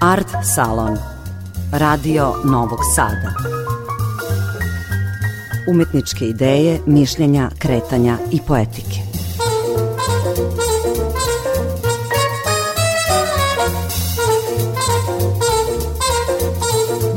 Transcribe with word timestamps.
Art 0.00 0.28
Salon. 0.54 0.98
Radio 1.72 2.34
Novog 2.44 2.78
Sada. 2.94 3.32
Umetničke 5.70 6.24
ideje, 6.24 6.80
mišljenja, 6.86 7.50
kretanja 7.58 8.18
i 8.32 8.40
poetike. 8.46 9.00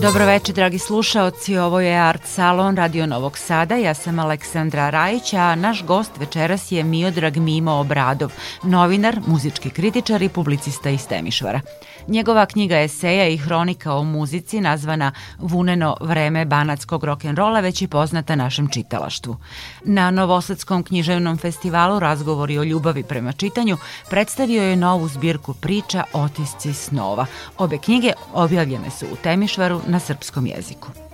Dobroveče, 0.01 0.53
dragi 0.53 0.79
slušaoci, 0.79 1.57
ovo 1.57 1.79
je 1.79 1.97
Art 1.97 2.25
Salon 2.25 2.77
Radio 2.77 3.05
Novog 3.05 3.37
Sada, 3.37 3.75
ja 3.75 3.93
sam 3.93 4.19
Aleksandra 4.19 4.89
Rajić, 4.89 5.33
a 5.33 5.55
naš 5.55 5.83
gost 5.83 6.11
večeras 6.19 6.71
je 6.71 6.83
Miodrag 6.83 7.37
Mimo 7.37 7.71
Obradov, 7.71 8.31
novinar, 8.63 9.19
muzički 9.27 9.69
kritičar 9.69 10.21
i 10.21 10.29
publicista 10.29 10.89
iz 10.89 11.07
Temišvara. 11.07 11.61
Njegova 12.07 12.45
knjiga 12.45 12.79
eseja 12.79 13.27
i 13.27 13.37
hronika 13.37 13.93
o 13.93 14.03
muzici 14.03 14.61
nazvana 14.61 15.11
Vuneno 15.39 15.97
vreme 16.01 16.45
banatskog 16.45 17.03
rock'n'rolla 17.03 17.61
već 17.61 17.81
je 17.81 17.87
poznata 17.87 18.35
našem 18.35 18.67
čitalaštvu. 18.67 19.37
Na 19.83 20.11
Novosadskom 20.11 20.83
književnom 20.83 21.37
festivalu 21.37 21.99
Razgovori 21.99 22.57
o 22.59 22.63
ljubavi 22.63 23.03
prema 23.03 23.31
čitanju 23.31 23.77
predstavio 24.09 24.63
je 24.63 24.75
novu 24.75 25.07
zbirku 25.07 25.53
priča 25.53 26.03
Otisci 26.13 26.73
snova. 26.73 27.25
Obe 27.57 27.77
knjige 27.77 28.11
objavljene 28.33 28.89
su 28.89 29.05
u 29.05 29.15
Temišvaru 29.15 29.81
na 29.87 29.99
srpskom 29.99 30.47
jeziku. 30.47 31.04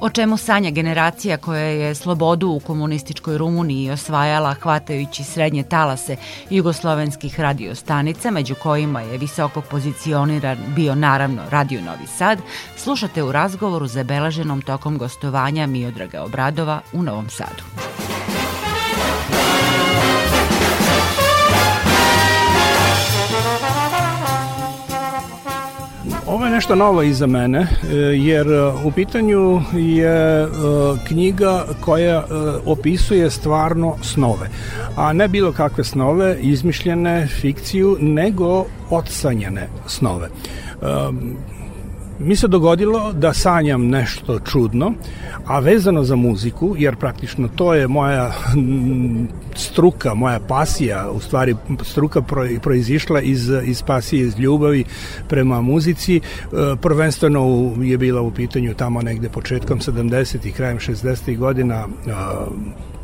O 0.00 0.10
čemu 0.10 0.36
sanja 0.36 0.70
generacija 0.70 1.36
koja 1.36 1.60
je 1.60 1.94
slobodu 1.94 2.48
u 2.48 2.60
komunističkoj 2.60 3.38
Rumuniji 3.38 3.90
osvajala 3.90 4.54
hvatajući 4.54 5.24
srednje 5.24 5.62
talase 5.62 6.16
jugoslovenskih 6.50 7.40
radiostanica, 7.40 8.30
među 8.30 8.54
kojima 8.54 9.00
je 9.00 9.18
visoko 9.18 9.60
pozicioniran 9.60 10.58
bio 10.76 10.94
naravno 10.94 11.42
Radio 11.50 11.80
Novi 11.80 12.06
Sad, 12.06 12.38
slušate 12.76 13.22
u 13.22 13.32
razgovoru 13.32 13.86
zabeleženom 13.86 14.62
tokom 14.62 14.98
gostovanja 14.98 15.66
Miodraga 15.66 16.22
Obradova 16.22 16.80
u 16.92 17.02
Novom 17.02 17.28
Sadu. 17.28 17.62
Nešto 26.60 26.74
novo 26.74 27.02
iza 27.02 27.26
mene, 27.26 27.58
e, 27.58 27.96
jer 27.96 28.46
e, 28.46 28.66
u 28.84 28.90
pitanju 28.90 29.60
je 29.72 30.42
e, 30.42 30.48
knjiga 31.06 31.64
koja 31.80 32.24
opisuje 32.66 33.30
stvarno 33.30 33.96
snove, 34.02 34.48
a 34.96 35.12
ne 35.12 35.28
bilo 35.28 35.52
kakve 35.52 35.84
snove, 35.84 36.36
izmišljene, 36.40 37.26
fikciju, 37.26 37.96
nego 38.00 38.64
odsanjane 38.90 39.68
snove 39.86 40.28
mi 42.20 42.36
se 42.36 42.48
dogodilo 42.48 43.12
da 43.12 43.32
sanjam 43.32 43.88
nešto 43.88 44.38
čudno, 44.38 44.92
a 45.46 45.58
vezano 45.58 46.04
za 46.04 46.16
muziku, 46.16 46.74
jer 46.78 46.96
praktično 46.96 47.48
to 47.48 47.74
je 47.74 47.88
moja 47.88 48.32
struka, 49.54 50.14
moja 50.14 50.40
pasija, 50.40 51.10
u 51.10 51.20
stvari 51.20 51.56
struka 51.82 52.22
proizišla 52.62 53.20
iz, 53.20 53.50
iz 53.64 53.82
pasije, 53.82 54.26
iz 54.26 54.38
ljubavi 54.38 54.84
prema 55.28 55.60
muzici. 55.60 56.16
E, 56.16 56.20
prvenstveno 56.82 57.72
je 57.80 57.98
bila 57.98 58.20
u 58.20 58.30
pitanju 58.30 58.74
tamo 58.74 59.02
negde 59.02 59.28
početkom 59.28 59.78
70. 59.78 60.46
i 60.46 60.52
krajem 60.52 60.78
60. 60.78 61.38
godina 61.38 61.86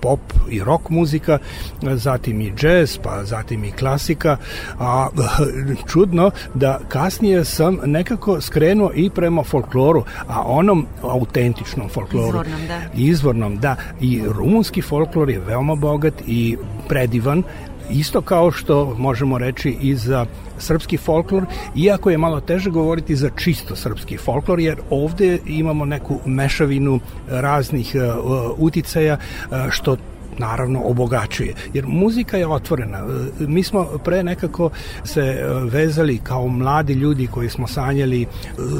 pop 0.00 0.20
i 0.50 0.60
rock 0.60 0.90
muzika, 0.90 1.38
zatim 1.82 2.40
i 2.40 2.52
jazz, 2.62 2.98
pa 3.02 3.24
zatim 3.24 3.64
i 3.64 3.72
klasika, 3.72 4.36
a 4.78 5.08
čudno 5.92 6.30
da 6.54 6.80
kasnije 6.88 7.44
sam 7.44 7.78
nekako 7.84 8.40
skrenuo 8.40 8.90
i 8.94 9.10
prema 9.10 9.42
folkloru, 9.42 10.04
a 10.28 10.42
onom 10.42 10.86
autentičnom 11.02 11.88
folkloru. 11.88 12.26
Izvornom, 12.26 12.66
da. 12.68 12.80
Izvornom, 12.94 13.58
da. 13.58 13.76
I 14.00 14.22
rumunski 14.26 14.82
folklor 14.82 15.30
je 15.30 15.40
veoma 15.40 15.74
bogat 15.74 16.14
i 16.26 16.56
predivan, 16.88 17.42
isto 17.90 18.20
kao 18.20 18.50
što 18.50 18.94
možemo 18.98 19.38
reći 19.38 19.76
i 19.80 19.94
za 19.94 20.26
srpski 20.58 20.96
folklor, 20.96 21.46
iako 21.76 22.10
je 22.10 22.18
malo 22.18 22.40
teže 22.40 22.70
govoriti 22.70 23.16
za 23.16 23.30
čisto 23.36 23.76
srpski 23.76 24.16
folklor, 24.16 24.60
jer 24.60 24.78
ovde 24.90 25.38
imamo 25.46 25.84
neku 25.84 26.18
mešavinu 26.26 27.00
raznih 27.28 27.92
uh, 27.94 28.54
uticaja, 28.58 29.16
uh, 29.50 29.56
što 29.70 29.96
naravno 30.38 30.82
obogaćuje. 30.84 31.54
Jer 31.74 31.84
muzika 31.86 32.36
je 32.36 32.46
otvorena. 32.46 32.98
E, 32.98 33.02
mi 33.46 33.62
smo 33.62 33.84
pre 34.04 34.22
nekako 34.22 34.70
se 35.04 35.20
e, 35.20 35.46
vezali 35.70 36.18
kao 36.18 36.48
mladi 36.48 36.92
ljudi 36.92 37.26
koji 37.26 37.48
smo 37.48 37.66
sanjali 37.66 38.22
e, 38.22 38.26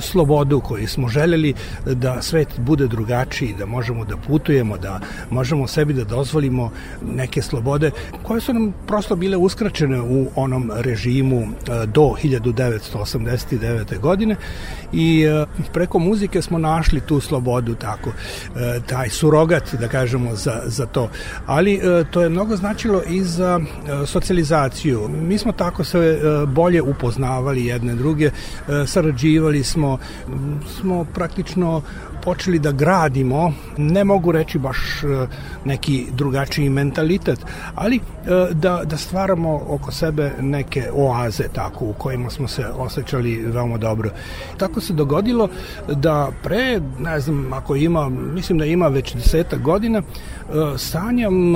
slobodu, 0.01 0.61
koji 0.61 0.87
smo 0.87 1.09
želeli 1.09 1.55
da 1.87 2.23
svet 2.23 2.49
bude 2.59 2.87
drugačiji, 2.87 3.55
da 3.59 3.67
možemo 3.67 4.05
da 4.05 4.17
putujemo, 4.17 4.79
da 4.79 5.01
možemo 5.31 5.67
sebi 5.67 5.93
da 5.93 6.05
dozvolimo 6.05 6.71
neke 7.15 7.43
slobode 7.43 7.91
koje 8.23 8.41
su 8.41 8.55
nam 8.55 8.75
prosto 8.87 9.17
bile 9.17 9.37
uskraćene 9.37 10.01
u 10.01 10.27
onom 10.35 10.71
režimu 10.75 11.47
do 11.87 12.15
1989. 12.23 13.99
godine 14.01 14.37
i 14.93 15.25
preko 15.73 15.99
muzike 15.99 16.43
smo 16.43 16.59
našli 16.59 17.01
tu 17.01 17.21
slobodu 17.21 17.75
tako 17.75 18.11
taj 18.87 19.09
surogat 19.09 19.75
da 19.75 19.89
kažemo 19.89 20.35
za, 20.35 20.63
za 20.67 20.87
to 20.87 21.09
ali 21.47 21.75
e, 21.75 22.05
to 22.11 22.23
je 22.23 22.29
mnogo 22.29 22.57
značilo 22.57 23.03
i 23.09 23.23
za 23.23 23.61
e, 23.61 24.07
socijalizaciju. 24.07 25.09
Mi 25.09 25.39
smo 25.39 25.53
tako 25.53 25.85
se 25.85 25.99
e, 25.99 26.47
bolje 26.47 26.83
upoznavali 26.83 27.67
jedne 27.67 27.95
druge, 27.95 28.31
sarađivali 28.87 29.65
smo, 29.65 29.99
smo 30.79 31.05
praktično 31.05 31.83
počeli 32.27 32.59
da 32.59 32.73
gradimo, 32.73 33.53
ne 33.77 34.05
mogu 34.05 34.33
reći 34.33 34.59
baš 34.59 34.79
neki 35.65 36.07
drugačiji 36.13 36.71
mentalitet, 36.71 37.39
ali 37.75 38.01
da, 38.53 38.83
da 38.85 38.97
stvaramo 38.97 39.63
oko 39.69 39.93
sebe 39.93 40.33
neke 40.41 40.91
oaze 40.93 41.45
tako 41.53 41.85
u 41.85 41.93
kojima 41.93 42.31
smo 42.31 42.49
se 42.49 42.67
osjećali 42.67 43.37
veoma 43.37 43.79
dobro. 43.79 44.11
Tako 44.59 44.81
se 44.81 44.93
dogodilo 44.93 45.49
da 45.89 46.31
pre, 46.43 46.81
ne 46.99 47.21
znam, 47.21 47.53
ako 47.53 47.77
ima, 47.77 48.09
mislim 48.09 48.59
da 48.59 48.65
ima 48.65 48.89
već 48.89 49.15
deseta 49.15 49.57
godina, 49.57 50.03
sanjam 50.77 51.55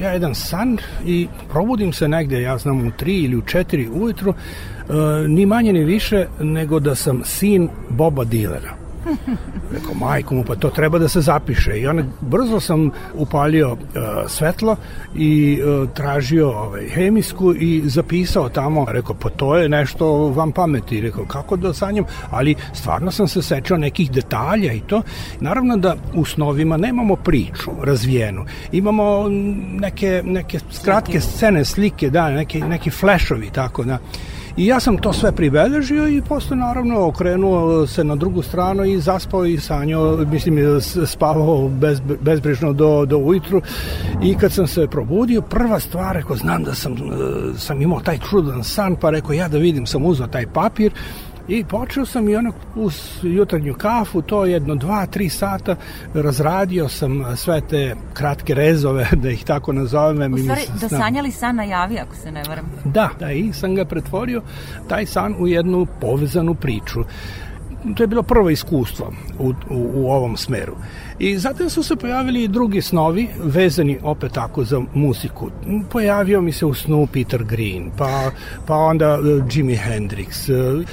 ja 0.00 0.12
jedan 0.12 0.34
san 0.34 0.78
i 1.06 1.28
probudim 1.52 1.92
se 1.92 2.08
negde, 2.08 2.42
ja 2.42 2.58
znam 2.58 2.86
u 2.86 2.90
tri 2.90 3.16
ili 3.16 3.36
u 3.36 3.42
četiri 3.42 3.88
ujutru, 3.88 4.34
ni 5.28 5.46
manje 5.46 5.72
ni 5.72 5.84
više 5.84 6.26
nego 6.40 6.80
da 6.80 6.94
sam 6.94 7.22
sin 7.24 7.68
Boba 7.88 8.24
Dilera. 8.24 8.79
Rekao, 9.72 9.94
majko 9.94 10.34
mu, 10.34 10.44
pa 10.44 10.54
to 10.54 10.70
treba 10.70 10.98
da 10.98 11.08
se 11.08 11.20
zapiše. 11.20 11.80
I 11.80 11.86
onda 11.86 12.02
brzo 12.20 12.60
sam 12.60 12.90
upalio 13.14 13.72
uh, 13.72 13.78
svetlo 14.28 14.76
i 15.14 15.60
uh, 15.62 15.88
tražio 15.94 16.50
ovaj, 16.50 16.88
hemijsku 16.88 17.54
i 17.54 17.82
zapisao 17.84 18.48
tamo. 18.48 18.86
Rekao, 18.88 19.14
pa 19.14 19.28
to 19.28 19.56
je 19.56 19.68
nešto 19.68 20.06
vam 20.28 20.52
pameti. 20.52 21.00
Rekao, 21.00 21.24
kako 21.24 21.56
da 21.56 21.74
sanjam? 21.74 22.04
Ali 22.30 22.54
stvarno 22.72 23.10
sam 23.10 23.28
se 23.28 23.42
sečao 23.42 23.78
nekih 23.78 24.10
detalja 24.10 24.72
i 24.72 24.80
to. 24.80 25.02
Naravno 25.40 25.76
da 25.76 25.96
u 26.14 26.24
snovima 26.24 26.76
nemamo 26.76 27.16
priču 27.16 27.70
razvijenu. 27.82 28.44
Imamo 28.72 29.28
neke, 29.80 30.22
neke 30.24 30.58
kratke 30.84 31.20
scene, 31.20 31.64
slike, 31.64 32.10
da, 32.10 32.30
neki, 32.30 32.60
neki 32.60 32.90
flashovi, 32.90 33.50
tako 33.50 33.84
da. 33.84 33.98
I 34.56 34.66
ja 34.66 34.80
sam 34.80 34.98
to 34.98 35.12
sve 35.12 35.32
pribeležio 35.32 36.08
i 36.08 36.22
posle 36.22 36.56
naravno 36.56 37.06
okrenuo 37.06 37.86
se 37.86 38.04
na 38.04 38.16
drugu 38.16 38.42
stranu 38.42 38.84
i 38.84 39.00
zaspao 39.00 39.46
i 39.46 39.58
sanjao, 39.58 40.16
mislim 40.16 40.80
spavao 41.06 41.68
bez, 41.68 42.00
bezbrižno 42.20 42.72
do, 42.72 43.06
do 43.06 43.18
ujutru. 43.18 43.62
I 44.22 44.34
kad 44.34 44.52
sam 44.52 44.66
se 44.66 44.86
probudio, 44.86 45.42
prva 45.42 45.80
stvar, 45.80 46.16
rekao, 46.16 46.36
znam 46.36 46.64
da 46.64 46.74
sam, 46.74 46.96
sam 47.56 47.82
imao 47.82 48.00
taj 48.00 48.18
čudan 48.30 48.64
san, 48.64 48.96
pa 48.96 49.10
rekao, 49.10 49.32
ja 49.32 49.48
da 49.48 49.58
vidim, 49.58 49.86
sam 49.86 50.04
uzao 50.04 50.26
taj 50.26 50.46
papir 50.46 50.92
I 51.50 51.64
počeo 51.64 52.06
sam 52.06 52.28
i 52.28 52.36
onak 52.36 52.54
uz 52.74 53.02
jutarnju 53.22 53.74
kafu, 53.74 54.22
to 54.22 54.44
jedno 54.44 54.74
dva, 54.74 55.06
tri 55.06 55.28
sata 55.28 55.76
razradio 56.14 56.88
sam 56.88 57.24
sve 57.36 57.60
te 57.60 57.96
kratke 58.14 58.54
rezove, 58.54 59.08
da 59.22 59.30
ih 59.30 59.44
tako 59.44 59.72
nazovem. 59.72 60.34
U 60.34 60.38
stvari, 60.38 60.62
da 60.80 60.88
sanjali 60.88 61.30
san 61.30 61.56
na 61.56 61.64
javi, 61.64 61.98
ako 61.98 62.14
se 62.14 62.32
ne 62.32 62.42
varam. 62.48 62.72
Da, 62.84 63.08
da, 63.18 63.32
i 63.32 63.52
sam 63.52 63.74
ga 63.74 63.84
pretvorio, 63.84 64.42
taj 64.88 65.06
san 65.06 65.34
u 65.38 65.48
jednu 65.48 65.86
povezanu 66.00 66.54
priču 66.54 67.04
to 67.96 68.02
je 68.02 68.06
bilo 68.06 68.22
prvo 68.22 68.50
iskustvo 68.50 69.12
u, 69.38 69.48
u, 69.48 69.90
u 69.94 70.10
ovom 70.10 70.36
smeru. 70.36 70.76
I 71.18 71.38
zatim 71.38 71.70
su 71.70 71.82
se 71.82 71.96
pojavili 71.96 72.44
i 72.44 72.48
drugi 72.48 72.82
snovi, 72.82 73.28
vezani 73.42 73.98
opet 74.02 74.32
tako 74.32 74.64
za 74.64 74.80
muziku. 74.94 75.50
Pojavio 75.90 76.40
mi 76.40 76.52
se 76.52 76.66
u 76.66 76.74
snu 76.74 77.06
Peter 77.12 77.44
Green, 77.44 77.90
pa, 77.98 78.30
pa 78.66 78.74
onda 78.74 79.18
uh, 79.18 79.26
Jimi 79.50 79.76
Hendrix, 79.76 80.52
uh, 80.78 80.86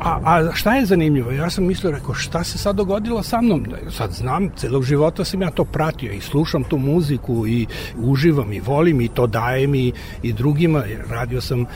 A, 0.00 0.20
a 0.24 0.54
šta 0.54 0.74
je 0.74 0.86
zanimljivo? 0.86 1.30
Ja 1.30 1.50
sam 1.50 1.66
mislio, 1.66 1.90
rekao, 1.90 2.14
šta 2.14 2.44
se 2.44 2.58
sad 2.58 2.76
dogodilo 2.76 3.22
sa 3.22 3.40
mnom? 3.40 3.66
Sad 3.90 4.12
znam, 4.12 4.50
celog 4.56 4.84
života 4.84 5.24
sam 5.24 5.42
ja 5.42 5.50
to 5.50 5.64
pratio 5.64 6.12
i 6.12 6.20
slušam 6.20 6.64
tu 6.64 6.78
muziku 6.78 7.46
i 7.46 7.66
uživam 7.98 8.52
i 8.52 8.60
volim 8.60 9.00
i 9.00 9.08
to 9.08 9.26
dajem 9.26 9.74
i, 9.74 9.92
i 10.22 10.32
drugima. 10.32 10.84
Radio 11.10 11.40
sam 11.40 11.66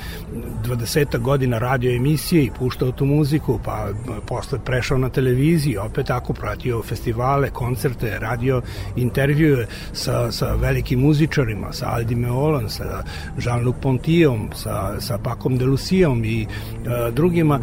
20 0.64 1.18
godina 1.18 1.58
radio 1.58 1.96
emisije 1.96 2.44
i 2.44 2.50
puštao 2.58 2.92
tu 2.92 3.04
muziku, 3.04 3.60
pa 3.64 3.88
posle 4.26 4.58
prešao 4.64 4.98
na 4.98 5.08
televiziju, 5.08 5.82
opet 5.82 6.06
tako 6.06 6.32
pratio 6.32 6.82
festivale, 6.82 7.50
koncerte, 7.50 8.18
radio 8.18 8.62
intervjue 8.96 9.66
sa, 9.92 10.32
sa 10.32 10.54
velikim 10.54 11.00
muzičarima, 11.00 11.72
sa 11.72 11.90
Aldi 11.90 12.14
Meolan, 12.14 12.70
sa 12.70 13.02
Jean-Luc 13.38 13.74
Pontijom, 13.82 14.48
sa, 14.54 15.00
sa 15.00 15.18
Pakom 15.18 15.58
de 15.58 15.64
Lucijom 15.64 16.24
i 16.24 16.46
uh, 16.46 17.14
drugima. 17.14 17.60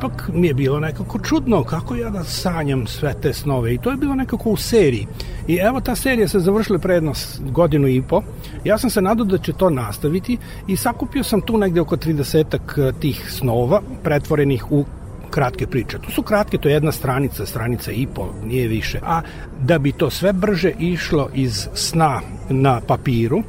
Ipak 0.00 0.30
mi 0.34 0.46
je 0.46 0.54
bilo 0.54 0.80
nekako 0.80 1.18
čudno 1.18 1.64
kako 1.64 1.94
ja 1.94 2.10
da 2.10 2.24
sanjam 2.24 2.86
sve 2.86 3.14
te 3.22 3.32
snove 3.32 3.74
i 3.74 3.78
to 3.78 3.90
je 3.90 3.96
bilo 3.96 4.14
nekako 4.14 4.50
u 4.50 4.56
seriji. 4.56 5.06
I 5.48 5.56
evo 5.56 5.80
ta 5.80 5.94
serija 5.96 6.28
se 6.28 6.40
završila 6.40 6.78
pre 6.78 6.94
jedno 6.94 7.12
godinu 7.40 7.88
i 7.88 8.02
po. 8.02 8.22
Ja 8.64 8.78
sam 8.78 8.90
se 8.90 9.02
nadao 9.02 9.26
da 9.26 9.38
će 9.38 9.52
to 9.52 9.70
nastaviti 9.70 10.38
i 10.66 10.76
sakupio 10.76 11.22
sam 11.22 11.40
tu 11.40 11.58
negde 11.58 11.80
oko 11.80 11.96
30 11.96 12.88
e, 12.88 12.92
tih 13.00 13.26
snova 13.30 13.80
pretvorenih 14.02 14.72
u 14.72 14.84
kratke 15.30 15.66
priče. 15.66 15.98
To 15.98 16.10
su 16.10 16.22
kratke, 16.22 16.58
to 16.58 16.68
je 16.68 16.74
jedna 16.74 16.92
stranica, 16.92 17.46
stranica 17.46 17.92
i 17.92 18.06
pol, 18.06 18.28
nije 18.44 18.68
više. 18.68 18.98
A 19.02 19.20
da 19.62 19.78
bi 19.78 19.92
to 19.92 20.10
sve 20.10 20.32
brže 20.32 20.72
išlo 20.78 21.28
iz 21.34 21.68
sna 21.74 22.20
na 22.50 22.80
papiru, 22.86 23.38
e, 23.38 23.42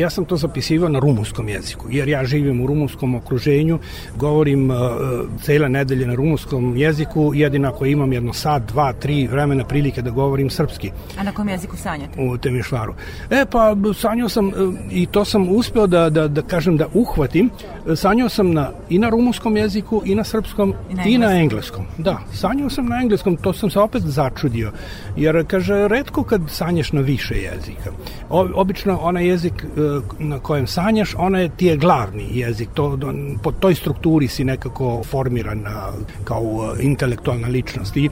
ja 0.00 0.10
sam 0.10 0.24
to 0.24 0.36
zapisivao 0.36 0.88
na 0.88 0.98
rumunskom 0.98 1.48
jeziku, 1.48 1.86
jer 1.90 2.08
ja 2.08 2.24
živim 2.24 2.60
u 2.60 2.66
rumunskom 2.66 3.14
okruženju, 3.14 3.78
govorim 4.16 4.70
e, 4.70 4.74
cele 5.42 5.68
nedelje 5.68 6.06
na 6.06 6.14
rumunskom 6.14 6.76
jeziku, 6.76 7.32
jedino 7.34 7.68
ako 7.68 7.86
imam 7.86 8.12
jedno 8.12 8.32
sat, 8.32 8.62
dva, 8.62 8.92
tri 8.92 9.26
vremena 9.26 9.64
prilike 9.64 10.02
da 10.02 10.10
govorim 10.10 10.50
srpski. 10.50 10.90
A 11.18 11.22
na 11.22 11.32
kom 11.32 11.48
jeziku 11.48 11.76
sanjate? 11.76 12.20
U 12.20 12.38
Temišvaru. 12.38 12.94
E, 13.30 13.44
pa 13.50 13.76
sanjao 13.94 14.28
sam 14.28 14.48
e, 14.48 14.52
i 14.90 15.06
to 15.06 15.24
sam 15.24 15.48
uspeo 15.48 15.86
da, 15.86 16.10
da, 16.10 16.28
da 16.28 16.42
kažem 16.42 16.76
da 16.76 16.86
uhvatim. 16.94 17.50
Sanjao 17.96 18.28
sam 18.28 18.52
na, 18.52 18.70
i 18.88 18.98
na 18.98 19.08
rumunskom 19.08 19.56
jeziku, 19.56 20.02
i 20.04 20.14
na 20.14 20.24
srpskom, 20.24 20.74
i 20.90 20.94
na, 20.94 21.01
i 21.06 21.18
na 21.18 21.32
engleskom. 21.40 21.84
Da, 21.98 22.18
sanjao 22.32 22.70
sam 22.70 22.86
na 22.86 23.00
engleskom, 23.02 23.36
to 23.36 23.52
sam 23.52 23.70
se 23.70 23.80
opet 23.80 24.02
začudio, 24.02 24.72
jer 25.16 25.44
kaže, 25.46 25.88
redko 25.88 26.22
kad 26.22 26.40
sanjaš 26.48 26.92
na 26.92 27.00
više 27.00 27.34
jezika 27.34 27.90
obično 28.32 28.98
onaj 29.02 29.26
jezik 29.26 29.64
e, 29.64 30.00
na 30.18 30.38
kojem 30.38 30.66
sanjaš, 30.66 31.14
ona 31.18 31.38
je, 31.38 31.48
ti 31.48 31.66
je 31.66 31.76
glavni 31.76 32.28
jezik. 32.30 32.68
To, 32.74 32.98
po 33.42 33.52
toj 33.52 33.74
strukturi 33.74 34.28
si 34.28 34.44
nekako 34.44 35.02
formiran 35.04 35.64
kao 36.24 36.42
e, 36.78 36.82
intelektualna 36.82 37.48
ličnost. 37.48 37.96
I 37.96 38.10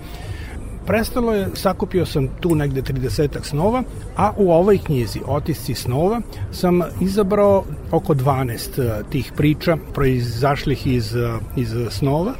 prestalo 0.86 1.34
je, 1.34 1.48
sakupio 1.54 2.06
sam 2.06 2.28
tu 2.40 2.54
negde 2.54 2.82
30 2.82 3.42
snova, 3.42 3.82
a 4.16 4.32
u 4.36 4.52
ovoj 4.52 4.78
knjizi 4.78 5.20
Otisci 5.26 5.74
snova 5.74 6.20
sam 6.52 6.80
izabrao 7.00 7.64
oko 7.90 8.14
12 8.14 8.82
e, 8.82 9.02
tih 9.10 9.32
priča 9.36 9.76
proizašlih 9.94 10.86
iz, 10.86 11.16
iz 11.56 11.74
snova 11.90 12.34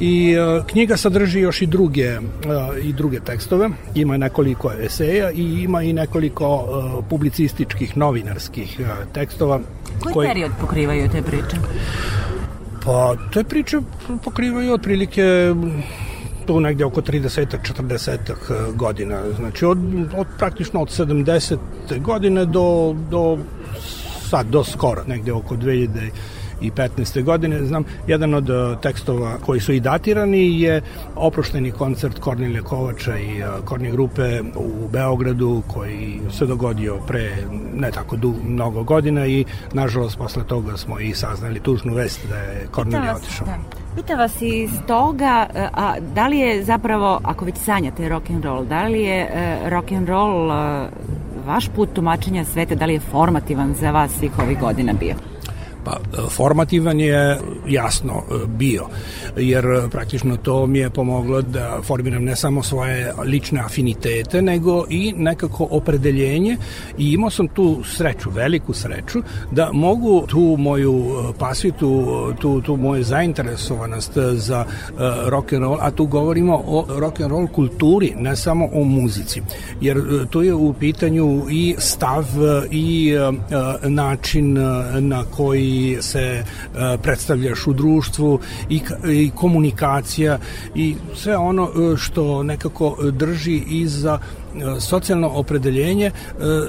I 0.00 0.36
uh, 0.38 0.66
knjiga 0.66 0.96
sadrži 0.96 1.40
još 1.40 1.62
i 1.62 1.66
druge, 1.66 2.18
uh, 2.18 2.24
i 2.82 2.92
druge 2.92 3.20
tekstove, 3.20 3.70
ima 3.94 4.16
nekoliko 4.16 4.72
eseja 4.72 5.30
i 5.30 5.62
ima 5.62 5.82
i 5.82 5.92
nekoliko 5.92 6.54
uh, 6.54 7.04
publicističkih, 7.08 7.96
novinarskih 7.96 8.76
uh, 8.80 9.12
tekstova. 9.12 9.60
Koji, 10.02 10.14
koji 10.14 10.28
period 10.28 10.52
pokrivaju 10.60 11.08
te 11.08 11.22
priče? 11.22 11.56
Pa, 12.84 13.16
te 13.32 13.44
priče 13.44 13.78
pokrivaju 14.24 14.72
otprilike 14.72 15.54
tu 16.46 16.60
negde 16.60 16.84
oko 16.84 17.00
30-40 17.00 18.74
godina. 18.74 19.22
Znači, 19.36 19.64
od, 19.64 19.78
od 20.16 20.26
praktično 20.38 20.80
od 20.80 20.88
70. 20.88 21.56
godine 22.00 22.44
do, 22.44 22.96
do 23.10 23.38
sad, 24.30 24.46
do 24.46 24.64
skoro, 24.64 25.04
negde 25.06 25.32
oko 25.32 25.56
2000 25.56 26.10
2015. 26.60 27.22
godine. 27.22 27.64
Znam, 27.64 27.84
jedan 28.06 28.34
od 28.34 28.50
uh, 28.50 28.80
tekstova 28.80 29.36
koji 29.46 29.60
su 29.60 29.72
i 29.72 29.80
datirani 29.80 30.60
je 30.60 30.82
oprošteni 31.16 31.70
koncert 31.70 32.18
Kornilija 32.18 32.62
Kovača 32.62 33.18
i 33.18 33.42
uh, 33.42 33.64
Kornije 33.64 33.92
grupe 33.92 34.40
u 34.56 34.88
Beogradu 34.92 35.62
koji 35.68 36.20
se 36.30 36.46
dogodio 36.46 36.98
pre 37.06 37.36
ne 37.74 37.90
tako 37.90 38.16
du, 38.16 38.34
mnogo 38.44 38.82
godina 38.82 39.26
i 39.26 39.44
nažalost 39.72 40.18
posle 40.18 40.44
toga 40.44 40.76
smo 40.76 41.00
i 41.00 41.14
saznali 41.14 41.60
tužnu 41.60 41.94
vest 41.94 42.20
da 42.28 42.36
je 42.36 42.66
Kornilija 42.70 43.16
otišao. 43.16 43.46
Da. 43.46 43.56
Pita 43.96 44.14
vas 44.14 44.42
iz 44.42 44.70
toga, 44.86 45.46
uh, 45.48 45.60
a 45.72 45.94
da 46.14 46.26
li 46.26 46.38
je 46.38 46.64
zapravo, 46.64 47.20
ako 47.24 47.44
već 47.44 47.56
sanjate 47.56 48.08
rock 48.08 48.30
and 48.30 48.44
roll, 48.44 48.64
da 48.64 48.82
li 48.82 49.02
je 49.02 49.24
uh, 49.24 49.68
rock 49.68 49.92
and 49.92 50.08
roll 50.08 50.46
uh, 50.46 50.56
vaš 51.46 51.68
put 51.68 51.92
tumačenja 51.92 52.44
sveta, 52.44 52.74
da 52.74 52.86
li 52.86 52.92
je 52.92 53.00
formativan 53.00 53.74
za 53.74 53.90
vas 53.90 54.10
svih 54.18 54.38
ovih 54.38 54.60
godina 54.60 54.92
bio? 54.92 55.14
Pa 55.84 55.96
formativan 56.28 57.00
je 57.00 57.38
jasno 57.68 58.12
e, 58.12 58.46
bio, 58.46 58.86
jer 59.36 59.64
e, 59.64 59.88
praktično 59.90 60.36
to 60.36 60.66
mi 60.66 60.78
je 60.78 60.90
pomoglo 60.90 61.42
da 61.42 61.78
formiram 61.82 62.24
ne 62.24 62.36
samo 62.36 62.62
svoje 62.62 63.12
lične 63.24 63.60
afinitete, 63.60 64.42
nego 64.42 64.84
i 64.88 65.12
nekako 65.16 65.68
opredeljenje. 65.70 66.56
I 66.98 67.12
imao 67.12 67.30
sam 67.30 67.48
tu 67.48 67.82
sreću, 67.84 68.30
veliku 68.30 68.72
sreću, 68.72 69.22
da 69.50 69.70
mogu 69.72 70.26
tu 70.26 70.56
moju 70.58 71.04
e, 71.04 71.38
pasiju, 71.38 71.72
tu, 71.72 72.04
tu, 72.40 72.60
tu 72.60 72.76
moju 72.76 73.04
zainteresovanost 73.04 74.12
za 74.32 74.64
rock 75.26 75.52
and 75.52 75.62
roll, 75.62 75.78
a 75.80 75.90
tu 75.90 76.06
govorimo 76.06 76.62
o 76.66 76.86
rock 76.88 77.20
and 77.20 77.30
roll 77.30 77.46
kulturi, 77.46 78.14
ne 78.16 78.36
samo 78.36 78.68
o 78.72 78.84
muzici, 78.84 79.42
jer 79.80 80.26
tu 80.30 80.42
je 80.42 80.54
u 80.54 80.72
pitanju 80.72 81.42
i 81.50 81.74
stav 81.78 82.24
i 82.70 83.14
način 83.82 84.58
na 85.00 85.24
koji 85.24 85.69
se 86.00 86.20
e, 86.20 86.44
predstavljaš 87.02 87.66
u 87.66 87.72
društvu 87.72 88.40
i, 88.70 88.80
i 89.08 89.30
komunikacija 89.34 90.38
i 90.74 90.96
sve 91.14 91.36
ono 91.36 91.64
e, 91.64 91.96
što 91.96 92.42
nekako 92.42 92.96
drži 93.12 93.62
i 93.70 93.86
za 93.86 94.18
e, 94.18 94.80
socijalno 94.80 95.28
opredeljenje 95.28 96.10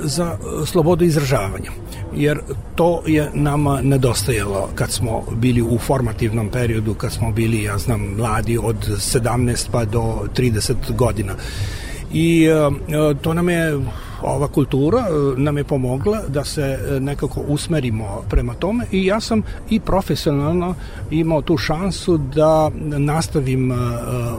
za 0.02 0.38
slobodu 0.66 1.06
izražavanja 1.06 1.72
jer 2.16 2.40
to 2.76 3.04
je 3.08 3.32
nama 3.34 3.82
nedostajalo 3.82 4.70
kad 4.76 4.92
smo 4.92 5.24
bili 5.32 5.62
u 5.62 5.78
formativnom 5.78 6.50
periodu, 6.50 6.94
kad 6.94 7.12
smo 7.12 7.32
bili, 7.32 7.64
ja 7.64 7.78
znam, 7.78 8.02
mladi 8.18 8.58
od 8.64 8.76
17 8.90 9.68
pa 9.72 9.86
do 9.86 10.28
30 10.36 10.74
godina. 10.96 11.34
I 12.14 12.48
to 13.22 13.34
nam 13.34 13.50
je 13.50 13.80
ova 14.24 14.48
kultura 14.48 15.00
e, 15.00 15.42
nam 15.42 15.58
je 15.58 15.64
pomogla 15.64 16.22
da 16.28 16.44
se 16.44 16.62
e, 16.62 17.00
nekako 17.00 17.42
usmerimo 17.48 18.24
prema 18.30 18.54
tome 18.54 18.86
i 18.92 19.06
ja 19.06 19.20
sam 19.20 19.44
i 19.70 19.80
profesionalno 19.80 20.76
imao 21.12 21.42
tu 21.42 21.58
šansu 21.58 22.18
da 22.18 22.72
nastavim 22.98 23.72
e, 23.72 23.76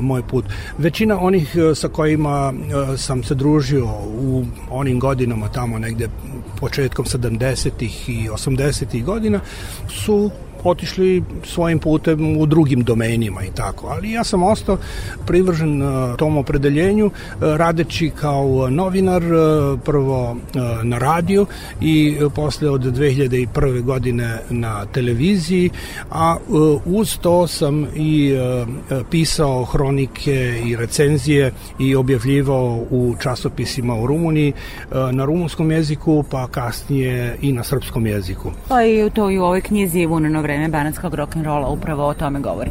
moj 0.00 0.22
put. 0.22 0.44
Većina 0.78 1.20
onih 1.20 1.56
sa 1.74 1.88
kojima 1.88 2.52
sam 2.96 3.22
se 3.22 3.34
družio 3.34 3.86
u 4.20 4.44
onim 4.70 5.00
godinama 5.00 5.48
tamo 5.48 5.78
negde 5.78 6.08
početkom 6.60 7.04
70. 7.04 7.70
i 8.08 8.28
80. 8.28 9.04
godina 9.04 9.40
su 9.88 10.30
otišli 10.64 11.22
svojim 11.44 11.78
putem 11.78 12.36
u 12.36 12.46
drugim 12.46 12.82
domenima 12.82 13.44
i 13.44 13.50
tako. 13.54 13.86
Ali 13.86 14.10
ja 14.10 14.24
sam 14.24 14.42
ostao 14.42 14.78
privržen 15.26 15.82
uh, 15.82 16.16
tom 16.16 16.36
opredeljenju 16.36 17.06
uh, 17.06 17.12
radeći 17.40 18.10
kao 18.20 18.70
novinar 18.70 19.22
uh, 19.22 19.80
prvo 19.84 20.36
na 20.82 20.98
radiju 20.98 21.46
i 21.80 22.16
posle 22.34 22.70
od 22.70 22.80
2001. 22.80 23.82
godine 23.82 24.38
na 24.50 24.86
televiziji, 24.86 25.70
a 26.10 26.36
uz 26.84 27.18
to 27.18 27.46
sam 27.46 27.86
i 27.96 28.36
pisao 29.10 29.64
hronike 29.64 30.62
i 30.64 30.76
recenzije 30.76 31.52
i 31.78 31.94
objavljivao 31.94 32.84
u 32.90 33.14
časopisima 33.22 33.94
u 33.94 34.06
Rumuniji 34.06 34.52
na 35.12 35.24
rumunskom 35.24 35.70
jeziku, 35.70 36.24
pa 36.30 36.46
kasnije 36.46 37.36
i 37.42 37.52
na 37.52 37.64
srpskom 37.64 38.06
jeziku. 38.06 38.50
Pa 38.68 38.84
i 38.84 39.10
to 39.14 39.30
i 39.30 39.38
u 39.38 39.44
ovoj 39.44 39.60
knjizi 39.60 40.06
vreme 40.06 40.51
banatskog 40.68 41.14
rock'n'rolla 41.14 41.66
upravo 41.66 42.06
o 42.06 42.14
tome 42.14 42.40
govori. 42.40 42.70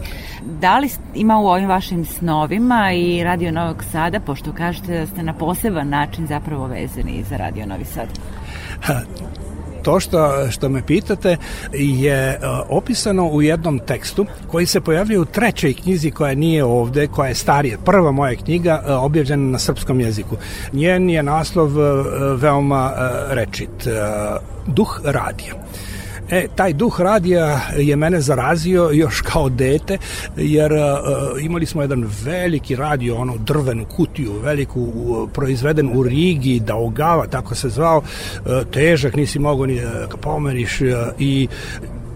Da 0.60 0.80
li 0.80 0.90
ima 1.16 1.40
u 1.40 1.48
ovim 1.48 1.70
vašim 1.70 2.06
snovima 2.06 2.92
i 2.94 3.24
Radio 3.24 3.52
Novog 3.52 3.84
Sada, 3.92 4.20
pošto 4.20 4.54
kažete 4.54 5.00
da 5.00 5.08
ste 5.08 5.24
na 5.24 5.34
poseban 5.34 5.90
način 5.90 6.28
zapravo 6.28 6.68
vezani 6.68 7.24
za 7.30 7.38
Radio 7.38 7.66
Novi 7.66 7.86
Sad? 7.86 8.08
to 9.84 10.00
što, 10.00 10.52
što 10.52 10.70
me 10.70 10.86
pitate 10.86 11.38
je 11.74 12.40
uh, 12.40 12.78
opisano 12.78 13.28
u 13.28 13.42
jednom 13.42 13.80
tekstu 13.80 14.26
koji 14.48 14.66
se 14.66 14.82
pojavljuje 14.82 15.20
u 15.20 15.26
trećoj 15.26 15.74
knjizi 15.74 16.12
koja 16.12 16.36
nije 16.36 16.64
ovde, 16.64 17.08
koja 17.08 17.28
je 17.28 17.36
starija, 17.36 17.78
prva 17.86 18.12
moja 18.12 18.36
knjiga 18.36 18.84
uh, 18.84 19.04
objavljena 19.04 19.52
na 19.52 19.60
srpskom 19.60 20.00
jeziku. 20.00 20.36
Njen 20.74 21.10
je 21.10 21.24
naslov 21.24 21.78
uh, 21.78 22.06
veoma 22.42 22.92
rečit. 23.30 23.88
Duh 24.68 25.00
radija. 25.04 25.54
E, 26.32 26.48
taj 26.56 26.74
duh 26.74 27.02
radija 27.02 27.60
je 27.78 27.96
mene 27.96 28.22
zarazio 28.22 28.90
još 28.94 29.22
kao 29.22 29.50
dete, 29.50 29.98
jer 30.38 30.74
uh, 30.74 30.80
imali 31.44 31.66
smo 31.66 31.82
jedan 31.82 32.10
veliki 32.24 32.76
radio, 32.76 33.16
ono 33.16 33.38
drvenu 33.38 33.86
kutiju, 33.86 34.34
veliku, 34.44 34.82
uh, 34.82 35.30
proizveden 35.34 35.98
u 35.98 36.04
Rigi, 36.04 36.60
Daogava, 36.60 37.28
tako 37.28 37.56
se 37.56 37.70
zvao, 37.70 37.98
uh, 37.98 38.52
težak, 38.72 39.16
nisi 39.16 39.40
mogao 39.40 39.66
ni 39.66 39.82
da 39.82 40.18
pomeriš 40.22 40.82
uh, 40.82 40.88
i 41.20 41.48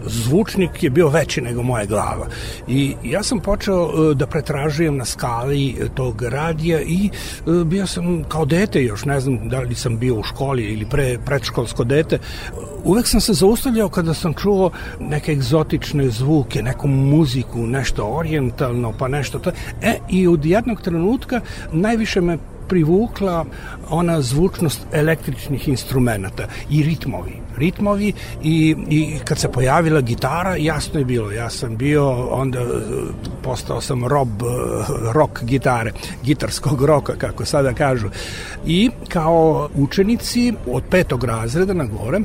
zvučnik 0.07 0.83
je 0.83 0.89
bio 0.89 1.09
veći 1.09 1.41
nego 1.41 1.63
moja 1.63 1.85
glava. 1.85 2.27
I 2.67 2.95
ja 3.03 3.23
sam 3.23 3.39
počeo 3.39 4.13
da 4.13 4.27
pretražujem 4.27 4.97
na 4.97 5.05
skali 5.05 5.75
tog 5.95 6.21
radija 6.21 6.81
i 6.81 7.09
bio 7.65 7.87
sam 7.87 8.23
kao 8.23 8.45
dete 8.45 8.83
još, 8.83 9.05
ne 9.05 9.19
znam 9.19 9.49
da 9.49 9.59
li 9.59 9.75
sam 9.75 9.97
bio 9.97 10.15
u 10.15 10.23
školi 10.23 10.63
ili 10.63 10.85
pre 10.85 11.17
predškolsko 11.25 11.83
dete, 11.83 12.19
uvek 12.83 13.07
sam 13.07 13.21
se 13.21 13.33
zaustavljao 13.33 13.89
kada 13.89 14.13
sam 14.13 14.33
čuo 14.33 14.71
neke 14.99 15.31
egzotične 15.31 16.09
zvuke, 16.09 16.63
neku 16.63 16.87
muziku, 16.87 17.67
nešto 17.67 18.07
orijentalno, 18.07 18.93
pa 18.99 19.07
nešto 19.07 19.39
to. 19.39 19.51
E, 19.81 19.97
i 20.09 20.27
od 20.27 20.45
jednog 20.45 20.81
trenutka 20.81 21.41
najviše 21.71 22.21
me 22.21 22.37
privukla 22.67 23.45
ona 23.89 24.21
zvučnost 24.21 24.81
električnih 24.91 25.67
instrumenta 25.67 26.47
i 26.69 26.83
ritmovi 26.83 27.44
ritmovi 27.57 28.13
i, 28.43 28.75
i 28.89 29.19
kad 29.25 29.37
se 29.37 29.51
pojavila 29.51 30.01
gitara 30.01 30.55
jasno 30.55 30.99
je 30.99 31.05
bilo, 31.05 31.31
ja 31.31 31.49
sam 31.49 31.77
bio 31.77 32.27
onda 32.29 32.59
postao 33.43 33.81
sam 33.81 34.05
rob 34.05 34.29
rock 35.13 35.43
gitare, 35.43 35.91
gitarskog 36.23 36.83
roka 36.83 37.13
kako 37.17 37.45
sada 37.45 37.73
kažu. 37.73 38.07
I 38.65 38.89
kao 39.07 39.69
učenici 39.75 40.53
od 40.67 40.83
petog 40.89 41.23
razreda 41.23 41.73
na 41.73 41.85
gore 41.85 42.19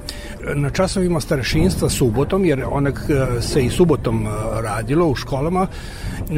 na 0.54 0.70
časovima 0.70 1.20
starešinstva 1.20 1.88
subotom 1.88 2.44
jer 2.44 2.64
onak 2.70 3.00
se 3.40 3.64
i 3.64 3.70
subotom 3.70 4.28
radilo 4.62 5.06
u 5.06 5.14
školama 5.14 5.66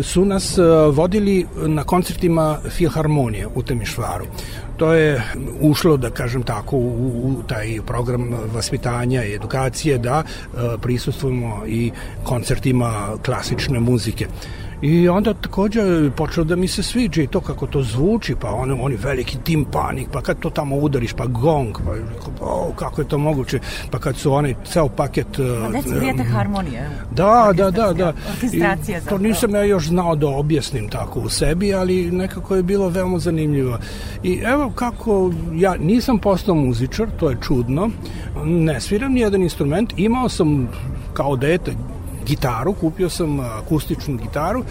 su 0.03 0.25
nas 0.25 0.59
vodili 0.93 1.47
na 1.67 1.85
koncertima 1.85 2.59
Filharmonije 2.71 3.47
u 3.55 3.63
Temišvaru. 3.63 4.25
To 4.77 4.93
je 4.93 5.23
ušlo, 5.61 5.97
da 5.97 6.11
kažem 6.11 6.43
tako, 6.43 6.77
u, 6.77 7.11
u 7.25 7.43
taj 7.49 7.79
program 7.87 8.35
vaspitanja 8.55 8.82
i 9.25 9.35
edukacije 9.35 9.99
da 9.99 10.23
e, 10.23 10.57
prisustujemo 10.83 11.63
i 11.67 11.91
koncertima 12.25 13.17
klasične 13.25 13.81
muzike. 13.81 14.27
I 14.83 15.09
onda 15.09 15.35
takođe 15.35 16.11
počelo 16.17 16.45
da 16.45 16.57
mi 16.57 16.69
se 16.69 16.83
sviđa 16.83 17.23
i 17.23 17.27
to 17.27 17.41
kako 17.41 17.67
to 17.67 17.83
zvuči, 17.83 18.35
pa 18.41 18.51
on, 18.51 18.79
oni 18.81 18.97
veliki 18.97 19.39
timpanik, 19.45 20.09
pa 20.13 20.21
kad 20.21 20.39
to 20.39 20.51
tamo 20.51 20.77
udariš, 20.77 21.13
pa 21.13 21.27
gong, 21.27 21.79
pa 21.85 21.91
oh, 22.41 22.77
kako 22.77 23.01
je 23.01 23.09
to 23.09 23.19
moguće, 23.19 23.61
pa 23.91 23.99
kad 23.99 24.17
su 24.17 24.33
oni 24.33 24.55
ceo 24.65 24.89
paket... 24.89 25.27
Pa 25.37 25.69
gde 25.69 25.83
se 25.83 25.99
vidite 25.99 26.23
harmonije? 26.23 26.91
Da, 27.11 27.53
da, 27.57 27.71
da, 27.71 27.93
da. 27.93 28.13
I 28.53 28.63
to 29.09 29.19
nisam 29.19 29.55
ja 29.55 29.65
još 29.65 29.87
znao 29.87 30.17
da 30.17 30.29
objasnim 30.29 30.89
tako 30.89 31.21
u 31.21 31.29
sebi, 31.29 31.75
ali 31.75 32.11
nekako 32.11 32.57
je 32.57 32.63
bilo 32.63 32.89
veoma 32.89 33.19
zanimljivo. 33.19 33.79
I 34.23 34.41
evo 34.45 34.73
kako, 34.75 35.33
ja 35.55 35.77
nisam 35.77 36.19
postao 36.19 36.55
muzičar, 36.55 37.09
to 37.21 37.31
je 37.31 37.37
čudno, 37.43 37.91
ne 38.45 38.81
sviram 38.81 39.13
ni 39.13 39.21
jedan 39.21 39.43
instrument, 39.43 39.93
imao 39.97 40.29
sam 40.29 40.69
kao 41.15 41.37
dete 41.37 41.73
gitaru, 42.27 42.73
kupio 42.73 43.11
sam 43.11 43.41
akustičnu 43.41 44.17
gitaru 44.17 44.65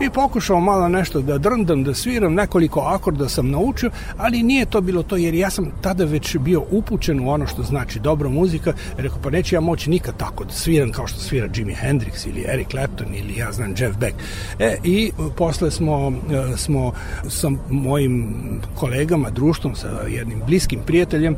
i 0.00 0.10
pokušao 0.10 0.60
malo 0.60 0.88
nešto 0.88 1.20
da 1.20 1.38
drndam, 1.38 1.84
da 1.84 1.94
sviram, 1.94 2.34
nekoliko 2.34 2.80
akorda 2.80 3.28
sam 3.28 3.50
naučio, 3.50 3.90
ali 4.16 4.42
nije 4.42 4.66
to 4.66 4.80
bilo 4.80 5.02
to, 5.02 5.16
jer 5.16 5.34
ja 5.34 5.50
sam 5.50 5.72
tada 5.80 6.04
već 6.04 6.36
bio 6.36 6.62
upućen 6.70 7.20
u 7.20 7.30
ono 7.30 7.46
što 7.46 7.62
znači 7.62 8.00
dobra 8.00 8.28
muzika, 8.28 8.72
rekao 8.96 9.18
pa 9.22 9.30
neću 9.30 9.54
ja 9.54 9.60
moći 9.60 9.90
nikad 9.90 10.16
tako 10.16 10.44
da 10.44 10.52
sviram 10.52 10.92
kao 10.92 11.06
što 11.06 11.20
svira 11.20 11.48
Jimi 11.54 11.76
Hendrix 11.82 12.28
ili 12.28 12.44
Eric 12.48 12.68
Clapton 12.70 13.14
ili 13.14 13.36
ja 13.36 13.52
znam 13.52 13.74
Jeff 13.78 13.98
Beck. 13.98 14.16
E, 14.58 14.76
i 14.84 15.12
posle 15.36 15.70
smo, 15.70 16.12
e, 16.32 16.56
smo 16.56 16.92
sa 17.28 17.50
mojim 17.70 18.34
kolegama, 18.74 19.30
društvom, 19.30 19.74
sa 19.74 19.88
jednim 20.08 20.42
bliskim 20.46 20.80
prijateljem, 20.86 21.36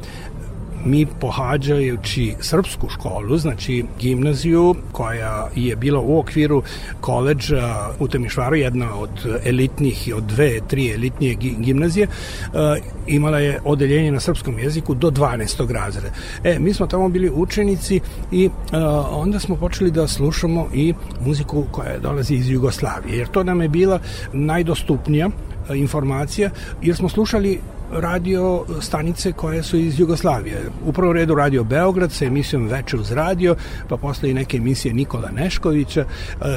mi 0.84 1.06
pohađajući 1.06 2.34
srpsku 2.40 2.88
školu, 2.88 3.36
znači 3.36 3.84
gimnaziju 4.00 4.74
koja 4.92 5.48
je 5.54 5.76
bila 5.76 6.00
u 6.00 6.18
okviru 6.18 6.62
koleđa 7.00 7.88
u 7.98 8.08
Temišvaru, 8.08 8.56
jedna 8.56 8.98
od 8.98 9.10
elitnih 9.44 10.08
i 10.08 10.12
od 10.12 10.24
dve, 10.24 10.60
tri 10.68 10.92
elitnije 10.92 11.34
gimnazije, 11.34 12.06
e, 12.06 12.80
imala 13.06 13.38
je 13.38 13.60
odeljenje 13.64 14.12
na 14.12 14.20
srpskom 14.20 14.58
jeziku 14.58 14.94
do 14.94 15.10
12. 15.10 15.72
razreda. 15.72 16.08
E, 16.44 16.58
mi 16.58 16.74
smo 16.74 16.86
tamo 16.86 17.08
bili 17.08 17.30
učenici 17.34 18.00
i 18.32 18.44
e, 18.44 18.76
onda 19.10 19.38
smo 19.38 19.56
počeli 19.56 19.90
da 19.90 20.08
slušamo 20.08 20.68
i 20.74 20.94
muziku 21.26 21.64
koja 21.70 21.98
dolazi 21.98 22.34
iz 22.34 22.50
Jugoslavije, 22.50 23.18
jer 23.18 23.28
to 23.28 23.44
nam 23.44 23.62
je 23.62 23.68
bila 23.68 24.00
najdostupnija 24.32 25.28
e, 25.70 25.76
informacija, 25.76 26.50
jer 26.82 26.96
smo 26.96 27.08
slušali 27.08 27.60
radio 27.92 28.64
stanice 28.80 29.32
koje 29.32 29.62
su 29.62 29.76
iz 29.76 30.00
Jugoslavije. 30.00 30.70
U 30.86 30.92
prvom 30.92 31.12
redu 31.12 31.34
radio 31.34 31.64
Beograd 31.64 32.12
sa 32.12 32.24
emisijom 32.24 32.66
Večer 32.68 33.00
uz 33.00 33.12
radio, 33.12 33.56
pa 33.88 33.96
posle 33.96 34.30
i 34.30 34.34
neke 34.34 34.56
emisije 34.56 34.94
Nikola 34.94 35.30
Neškovića. 35.30 36.00
E, 36.00 36.04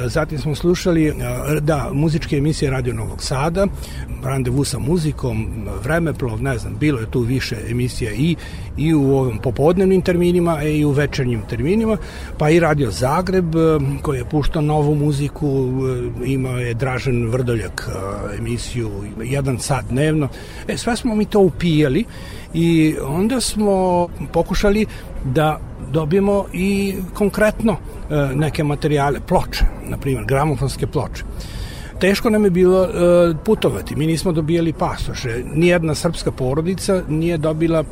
zatim 0.08 0.38
smo 0.38 0.54
slušali, 0.54 1.08
e, 1.08 1.14
da, 1.60 1.90
muzičke 1.92 2.36
emisije 2.36 2.70
Radio 2.70 2.94
Novog 2.94 3.22
Sada, 3.22 3.66
randevu 4.24 4.64
sa 4.64 4.78
muzikom, 4.78 5.68
vremeplov, 5.82 6.42
ne 6.42 6.58
znam, 6.58 6.76
bilo 6.80 7.00
je 7.00 7.10
tu 7.10 7.20
više 7.20 7.56
emisija 7.70 8.12
i, 8.12 8.36
i 8.76 8.94
u 8.94 9.16
ovim 9.16 9.38
popodnevnim 9.38 10.02
terminima, 10.02 10.58
e, 10.62 10.72
i 10.72 10.84
u 10.84 10.90
večernjim 10.90 11.42
terminima, 11.48 11.96
pa 12.38 12.50
i 12.50 12.60
Radio 12.60 12.90
Zagreb, 12.90 13.54
koji 14.02 14.18
je 14.18 14.24
puštao 14.24 14.62
novu 14.62 14.94
muziku, 14.94 15.68
imao 16.24 16.58
je 16.58 16.74
Dražen 16.74 17.28
Vrdoljak 17.28 17.88
emisiju, 18.38 18.90
jedan 19.24 19.58
sat 19.58 19.84
dnevno. 19.90 20.28
E, 20.68 20.76
sve 20.76 20.96
smo 20.96 21.14
mi 21.14 21.25
to 21.26 21.40
upijali 21.40 22.04
i 22.54 22.94
onda 23.02 23.40
smo 23.40 24.08
pokušali 24.32 24.86
da 25.24 25.60
dobijemo 25.92 26.44
i 26.52 26.94
konkretno 27.14 27.72
e, 27.72 28.14
neke 28.34 28.64
materijale, 28.64 29.20
ploče, 29.28 29.64
na 29.88 29.96
primjer 29.96 30.24
gramofonske 30.24 30.86
ploče. 30.86 31.24
Teško 31.98 32.30
nam 32.30 32.44
je 32.44 32.50
bilo 32.50 32.84
e, 32.84 32.88
putovati, 33.44 33.96
mi 33.96 34.06
nismo 34.06 34.32
dobijali 34.32 34.72
pasoše. 34.72 35.42
Nijedna 35.54 35.94
srpska 35.94 36.30
porodica 36.30 37.02
nije 37.08 37.38
dobila 37.38 37.80
e, 37.80 37.84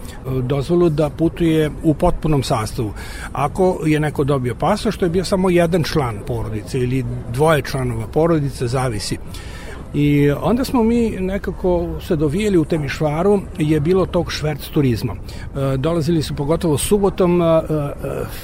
dozvolu 0.42 0.88
da 0.88 1.10
putuje 1.10 1.70
u 1.82 1.94
potpunom 1.94 2.42
sastavu. 2.42 2.92
Ako 3.32 3.80
je 3.86 4.00
neko 4.00 4.24
dobio 4.24 4.54
pasoš, 4.54 4.96
to 4.96 5.04
je 5.04 5.10
bio 5.10 5.24
samo 5.24 5.50
jedan 5.50 5.82
član 5.82 6.18
porodice 6.26 6.78
ili 6.78 7.04
dvoje 7.32 7.62
članova 7.62 8.06
porodice, 8.06 8.66
zavisi. 8.66 9.18
I 9.94 10.30
onda 10.30 10.64
smo 10.64 10.82
mi 10.82 11.10
nekako 11.10 11.88
se 12.00 12.16
dovijeli 12.16 12.58
u 12.58 12.64
Temišvaru, 12.64 13.40
je 13.58 13.80
bilo 13.80 14.06
tog 14.06 14.32
šverc 14.32 14.68
turizma. 14.68 15.14
E, 15.14 15.76
dolazili 15.76 16.22
su 16.22 16.34
pogotovo 16.34 16.78
subotom 16.78 17.42
e, 17.42 17.44
e, 17.44 17.60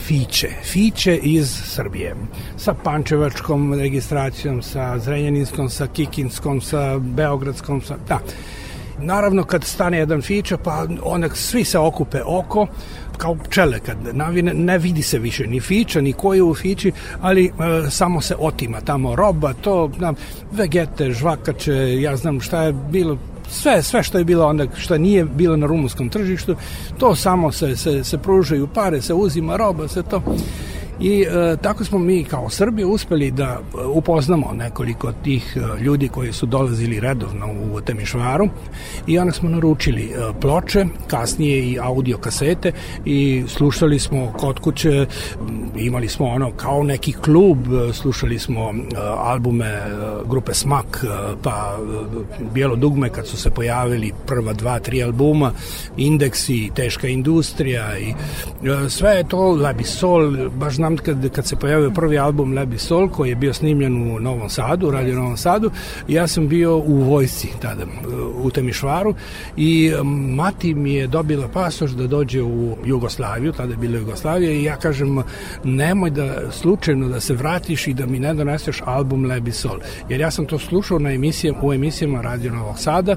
fiće, 0.06 0.48
fiće 0.62 1.16
iz 1.16 1.50
Srbije. 1.64 2.14
Sa 2.56 2.74
Pančevačkom 2.84 3.74
registracijom, 3.74 4.62
sa 4.62 4.98
Zrenjaninskom, 4.98 5.68
sa 5.70 5.86
Kikinskom, 5.86 6.60
sa 6.60 6.98
Beogradskom, 6.98 7.80
sa... 7.80 7.96
Da. 8.08 8.20
Naravno, 9.00 9.44
kad 9.44 9.64
stane 9.64 9.98
jedan 9.98 10.22
fića, 10.22 10.56
pa 10.56 10.86
onak 11.02 11.36
svi 11.36 11.64
se 11.64 11.78
okupe 11.78 12.22
oko, 12.26 12.66
kao 13.16 13.34
pčele 13.34 13.78
kad 13.78 13.96
navine, 14.12 14.54
ne 14.54 14.78
vidi 14.78 15.02
se 15.02 15.18
više 15.18 15.46
ni 15.46 15.60
fiča, 15.60 16.00
ni 16.00 16.12
ko 16.12 16.34
je 16.34 16.42
u 16.42 16.54
fiči, 16.54 16.92
ali 17.20 17.44
e, 17.46 17.50
samo 17.90 18.20
se 18.20 18.34
otima 18.38 18.80
tamo 18.80 19.16
roba, 19.16 19.52
to, 19.52 19.90
znam, 19.98 20.14
vegete, 20.52 21.12
žvakače, 21.12 22.00
ja 22.00 22.16
znam 22.16 22.40
šta 22.40 22.62
je 22.62 22.72
bilo, 22.72 23.18
sve, 23.50 23.82
sve 23.82 24.02
što 24.02 24.18
je 24.18 24.24
bilo 24.24 24.46
onda, 24.46 24.66
što 24.76 24.98
nije 24.98 25.24
bilo 25.24 25.56
na 25.56 25.66
rumunskom 25.66 26.08
tržištu, 26.08 26.56
to 26.98 27.14
samo 27.14 27.52
se, 27.52 27.76
se, 27.76 28.04
se 28.04 28.18
pružaju 28.18 28.66
pare, 28.66 29.02
se 29.02 29.14
uzima 29.14 29.56
roba, 29.56 29.88
se 29.88 30.02
to 30.02 30.22
I 31.00 31.22
e, 31.22 31.56
tako 31.62 31.84
smo 31.84 31.98
mi 31.98 32.24
kao 32.24 32.50
Srbije 32.50 32.86
uspeli 32.86 33.30
da 33.30 33.44
e, 33.44 33.86
upoznamo 33.86 34.52
nekoliko 34.52 35.12
tih 35.12 35.56
e, 35.56 35.82
ljudi 35.82 36.08
koji 36.08 36.32
su 36.32 36.46
dolazili 36.46 37.00
redovno 37.00 37.46
u 37.72 37.80
Temišvaru 37.80 38.48
i 39.06 39.18
onda 39.18 39.32
smo 39.32 39.48
naručili 39.48 40.02
e, 40.02 40.40
ploče, 40.40 40.86
kasnije 41.06 41.70
i 41.70 41.78
audio 41.82 42.18
kasete 42.18 42.72
i 43.04 43.44
slušali 43.48 43.98
smo 43.98 44.32
kod 44.32 44.58
kuće, 44.58 45.06
imali 45.76 46.08
smo 46.08 46.26
ono 46.26 46.50
kao 46.50 46.82
neki 46.82 47.12
klub, 47.12 47.58
slušali 47.92 48.38
smo 48.38 48.74
albume 49.18 49.82
grupe 50.28 50.54
Smak, 50.54 51.04
pa 51.42 51.78
Bijelo 52.54 52.76
dugme 52.76 53.08
kad 53.08 53.26
su 53.26 53.36
se 53.36 53.50
pojavili 53.50 54.12
prva 54.26 54.52
dva, 54.52 54.78
tri 54.78 55.02
albuma, 55.02 55.52
Indeksi, 55.96 56.70
Teška 56.74 57.08
industrija 57.08 57.98
i 57.98 58.14
sve 58.88 59.10
je 59.10 59.28
to 59.28 59.52
Labisol, 59.52 60.48
baš 60.50 60.74
znam 60.74 60.89
znam 60.90 61.04
kad, 61.04 61.32
kad 61.34 61.46
se 61.46 61.56
pojavio 61.56 61.90
prvi 61.90 62.18
album 62.18 62.52
Lebi 62.52 62.78
Sol 62.78 63.08
koji 63.08 63.28
je 63.28 63.34
bio 63.34 63.54
snimljen 63.54 64.16
u 64.16 64.20
Novom 64.20 64.48
Sadu, 64.48 64.90
radio 64.90 65.14
Novom 65.14 65.36
Sadu, 65.36 65.70
ja 66.08 66.26
sam 66.26 66.48
bio 66.48 66.76
u 66.76 66.94
vojsci 66.94 67.48
tada, 67.62 67.84
u 68.42 68.50
Temišvaru 68.50 69.14
i 69.56 69.92
mati 70.36 70.74
mi 70.74 70.94
je 70.94 71.06
dobila 71.06 71.48
pasoš 71.48 71.90
da 71.90 72.06
dođe 72.06 72.42
u 72.42 72.76
Jugoslaviju, 72.84 73.52
tada 73.52 73.72
je 73.72 73.76
bila 73.76 73.98
Jugoslavija 73.98 74.52
i 74.52 74.64
ja 74.64 74.76
kažem 74.76 75.22
nemoj 75.64 76.10
da 76.10 76.50
slučajno 76.50 77.08
da 77.08 77.20
se 77.20 77.34
vratiš 77.34 77.86
i 77.86 77.94
da 77.94 78.06
mi 78.06 78.18
ne 78.18 78.34
doneseš 78.34 78.82
album 78.84 79.24
Lebi 79.24 79.52
Sol. 79.52 79.78
Jer 80.08 80.20
ja 80.20 80.30
sam 80.30 80.46
to 80.46 80.58
slušao 80.58 80.98
na 80.98 81.12
emisijama, 81.12 81.58
u 81.62 81.72
emisijama 81.72 82.20
Radio 82.20 82.52
Novog 82.52 82.78
Sada. 82.78 83.12
E, 83.12 83.16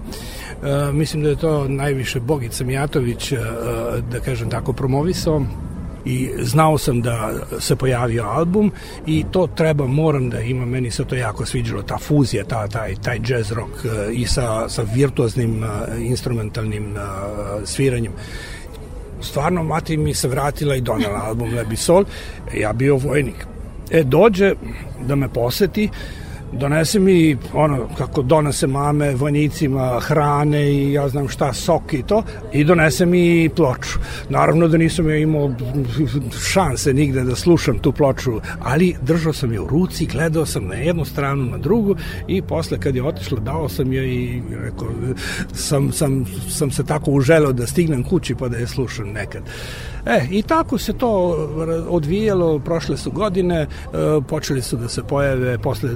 mislim 0.94 1.24
da 1.24 1.30
je 1.30 1.36
to 1.36 1.68
najviše 1.68 2.20
Bogica 2.20 2.64
Mijatović, 2.64 3.32
e, 3.32 3.38
da 4.12 4.20
kažem 4.20 4.50
tako, 4.50 4.74
promovisao 4.74 5.42
i 6.06 6.30
znao 6.40 6.78
sam 6.78 7.02
da 7.02 7.34
se 7.60 7.76
pojavio 7.76 8.24
album 8.24 8.72
i 9.08 9.26
to 9.32 9.48
treba, 9.48 9.88
moram 9.88 10.30
da 10.30 10.40
ima, 10.40 10.66
meni 10.66 10.92
se 10.92 11.06
to 11.06 11.16
jako 11.16 11.46
sviđalo, 11.46 11.82
ta 11.82 11.98
fuzija, 11.98 12.44
ta, 12.44 12.68
taj, 12.68 12.96
taj 12.96 13.20
jazz 13.28 13.52
rock 13.52 13.86
e, 13.86 14.14
i 14.14 14.26
sa, 14.26 14.70
sa 14.70 14.86
virtuoznim 14.96 15.64
instrumentalnim 16.00 16.96
sviranjem 17.66 18.12
stvarno 19.24 19.64
mati 19.64 19.98
mi 19.98 20.14
se 20.14 20.28
vratila 20.28 20.76
i 20.76 20.82
donela 20.82 21.20
album 21.28 21.54
Lebi 21.54 21.76
Sol, 21.76 22.06
ja 22.58 22.74
bio 22.74 22.96
vojnik. 22.96 23.46
E, 23.92 24.04
dođe 24.04 24.54
da 25.08 25.16
me 25.16 25.30
poseti, 25.30 25.90
donese 26.60 27.00
mi 27.00 27.38
ono 27.54 27.88
kako 27.98 28.22
donese 28.22 28.68
mame 28.68 29.16
vojnicima 29.16 30.00
hrane 30.00 30.72
i 30.72 30.94
ja 30.94 31.10
znam 31.10 31.28
šta 31.28 31.54
sok 31.54 31.94
i 31.94 32.04
to 32.04 32.24
i 32.54 32.64
donese 32.64 33.06
mi 33.06 33.50
ploču. 33.56 34.00
Naravno 34.30 34.68
da 34.68 34.78
nisam 34.78 35.10
ja 35.10 35.18
imao 35.18 35.52
šanse 36.52 36.94
nigde 36.94 37.24
da 37.24 37.36
slušam 37.36 37.80
tu 37.80 37.92
ploču 37.92 38.40
ali 38.62 38.96
držao 39.02 39.34
sam 39.34 39.54
je 39.54 39.60
u 39.60 39.68
ruci 39.68 40.06
gledao 40.06 40.46
sam 40.46 40.68
na 40.68 40.76
jednu 40.76 41.06
stranu 41.06 41.44
na 41.44 41.58
drugu 41.58 41.96
i 42.28 42.42
posle 42.42 42.80
kad 42.80 42.96
je 42.96 43.04
otišla 43.04 43.40
dao 43.40 43.70
sam 43.70 43.94
je 43.94 44.16
i 44.16 44.42
rekao 44.64 44.88
sam, 45.54 45.92
sam, 45.92 46.26
sam 46.50 46.72
se 46.72 46.86
tako 46.86 47.12
uželeo 47.12 47.54
da 47.54 47.68
stignem 47.68 48.04
kući 48.04 48.36
pa 48.36 48.48
da 48.48 48.58
je 48.58 48.68
slušam 48.68 49.08
nekad. 49.08 49.44
E, 50.06 50.28
i 50.32 50.42
tako 50.42 50.78
se 50.78 50.94
to 50.94 51.10
odvijalo, 51.90 52.60
prošle 52.60 52.98
su 52.98 53.12
godine, 53.12 53.62
e, 53.62 53.68
počeli 54.28 54.62
su 54.62 54.78
da 54.78 54.88
se 54.88 55.04
pojave 55.04 55.58
posle 55.58 55.90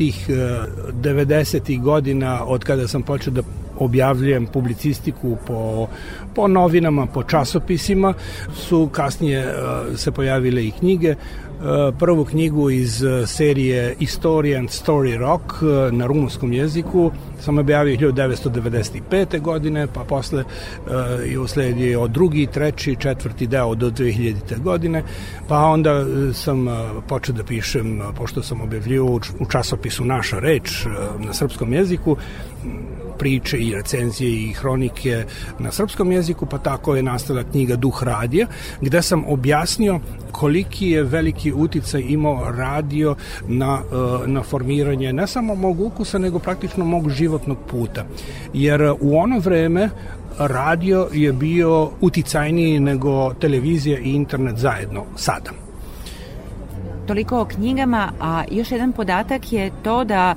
tih 0.00 0.30
90. 0.30 1.74
E, 1.74 1.76
godina 1.76 2.44
od 2.44 2.64
kada 2.64 2.88
sam 2.88 3.02
počeo 3.02 3.32
da 3.32 3.42
objavljujem 3.78 4.46
publicistiku 4.46 5.36
po, 5.46 5.88
po 6.34 6.48
novinama, 6.48 7.06
po 7.06 7.22
časopisima, 7.22 8.14
su 8.54 8.88
kasnije 8.92 9.54
se 9.96 10.12
pojavile 10.12 10.64
i 10.66 10.70
knjige. 10.70 11.14
Prvu 11.98 12.24
knjigu 12.24 12.70
iz 12.70 13.02
serije 13.26 13.96
History 14.00 14.58
and 14.58 14.68
Story 14.68 15.18
Rock 15.18 15.42
na 15.92 16.06
rumunskom 16.06 16.52
jeziku 16.52 17.10
sam 17.40 17.58
objavio 17.58 17.96
1995. 17.96 19.40
godine, 19.40 19.86
pa 19.94 20.04
posle 20.04 20.44
uh, 20.44 20.92
je 21.30 21.38
usledio 21.38 22.08
drugi, 22.08 22.46
treći, 22.46 22.96
četvrti 22.98 23.46
deo 23.46 23.74
do 23.74 23.90
2000. 23.90 24.62
godine, 24.62 25.02
pa 25.48 25.58
onda 25.58 26.00
uh, 26.00 26.36
sam 26.36 26.68
uh, 26.68 26.74
počeo 27.08 27.34
da 27.34 27.44
pišem, 27.44 28.00
uh, 28.00 28.06
pošto 28.16 28.42
sam 28.42 28.60
objavljio 28.60 29.04
u, 29.04 29.20
časopisu 29.50 30.04
Naša 30.04 30.38
reč 30.38 30.86
uh, 30.86 31.26
na 31.26 31.32
srpskom 31.32 31.72
jeziku, 31.72 32.16
priče 33.20 33.58
i 33.58 33.74
recenzije 33.74 34.30
i 34.30 34.52
hronike 34.52 35.24
na 35.58 35.72
srpskom 35.72 36.12
jeziku, 36.12 36.46
pa 36.46 36.58
tako 36.58 36.96
je 36.96 37.02
nastala 37.02 37.44
knjiga 37.44 37.76
Duh 37.76 38.02
radija, 38.02 38.46
gde 38.80 39.02
sam 39.02 39.24
objasnio 39.28 40.00
koliki 40.32 40.90
je 40.90 41.02
veliki 41.02 41.52
uticaj 41.52 42.00
imao 42.00 42.50
radio 42.50 43.16
na, 43.48 43.78
e, 43.92 44.28
na 44.28 44.42
formiranje 44.42 45.12
ne 45.12 45.26
samo 45.26 45.54
mog 45.54 45.80
ukusa, 45.80 46.18
nego 46.18 46.38
praktično 46.38 46.84
mog 46.84 47.10
životnog 47.10 47.58
puta. 47.70 48.04
Jer 48.54 48.94
u 49.00 49.18
ono 49.18 49.38
vreme 49.38 49.90
radio 50.38 51.08
je 51.12 51.32
bio 51.32 51.90
uticajniji 52.00 52.80
nego 52.80 53.34
televizija 53.34 53.98
i 53.98 54.14
internet 54.14 54.56
zajedno 54.56 55.04
sada. 55.16 55.50
Toliko 57.06 57.40
o 57.40 57.44
knjigama, 57.44 58.12
a 58.20 58.44
još 58.50 58.72
jedan 58.72 58.92
podatak 58.92 59.52
je 59.52 59.70
to 59.82 60.04
da 60.04 60.34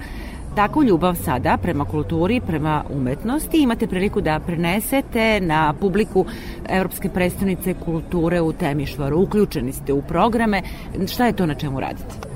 Takvu 0.56 0.84
ljubav 0.84 1.16
sada 1.16 1.58
prema 1.58 1.86
kulturi, 1.86 2.42
prema 2.48 2.84
umetnosti 2.90 3.58
imate 3.58 3.88
priliku 3.88 4.22
da 4.22 4.40
prenesete 4.40 5.40
na 5.42 5.74
publiku 5.80 6.26
Evropske 6.70 7.10
predstavnice 7.10 7.74
kulture 7.86 8.42
u 8.42 8.54
Temišvaru. 8.54 9.22
Uključeni 9.22 9.74
ste 9.74 9.94
u 9.94 10.02
programe. 10.02 10.62
Šta 11.08 11.26
je 11.26 11.34
to 11.34 11.46
na 11.46 11.56
čemu 11.56 11.80
radite? 11.80 12.33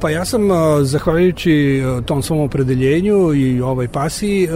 Pa 0.00 0.10
ja 0.10 0.24
sam, 0.24 0.42
zahvaljujući 0.82 1.82
tom 2.06 2.22
svom 2.22 2.40
opredeljenju 2.40 3.34
i 3.34 3.60
ovoj 3.60 3.88
pasiji, 3.88 4.48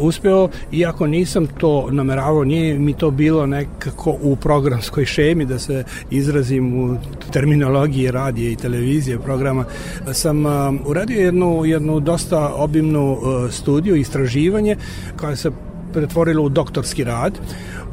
uspeo, 0.00 0.48
iako 0.72 1.06
nisam 1.06 1.46
to 1.46 1.88
nameravao, 1.90 2.44
nije 2.44 2.78
mi 2.78 2.92
to 2.92 3.10
bilo 3.10 3.46
nekako 3.46 4.16
u 4.22 4.36
programskoj 4.36 5.04
šemi, 5.04 5.44
da 5.44 5.58
se 5.58 5.84
izrazim 6.10 6.80
u 6.80 6.96
terminologiji 7.32 8.10
radije 8.10 8.52
i 8.52 8.56
televizije 8.56 9.18
programa, 9.18 9.64
sam 10.12 10.44
uradio 10.86 11.20
jednu, 11.20 11.64
jednu 11.64 12.00
dosta 12.00 12.54
obimnu 12.54 13.18
studiju, 13.50 13.96
istraživanje, 13.96 14.76
koja 15.20 15.36
se 15.36 15.50
pretvorila 15.92 16.42
u 16.42 16.48
doktorski 16.48 17.04
rad 17.04 17.38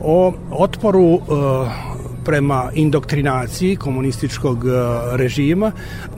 o 0.04 0.34
otporu 0.52 1.20
prema 2.26 2.72
indoktrinaciji 2.74 3.76
komunističkog 3.76 4.66
režima 5.12 5.72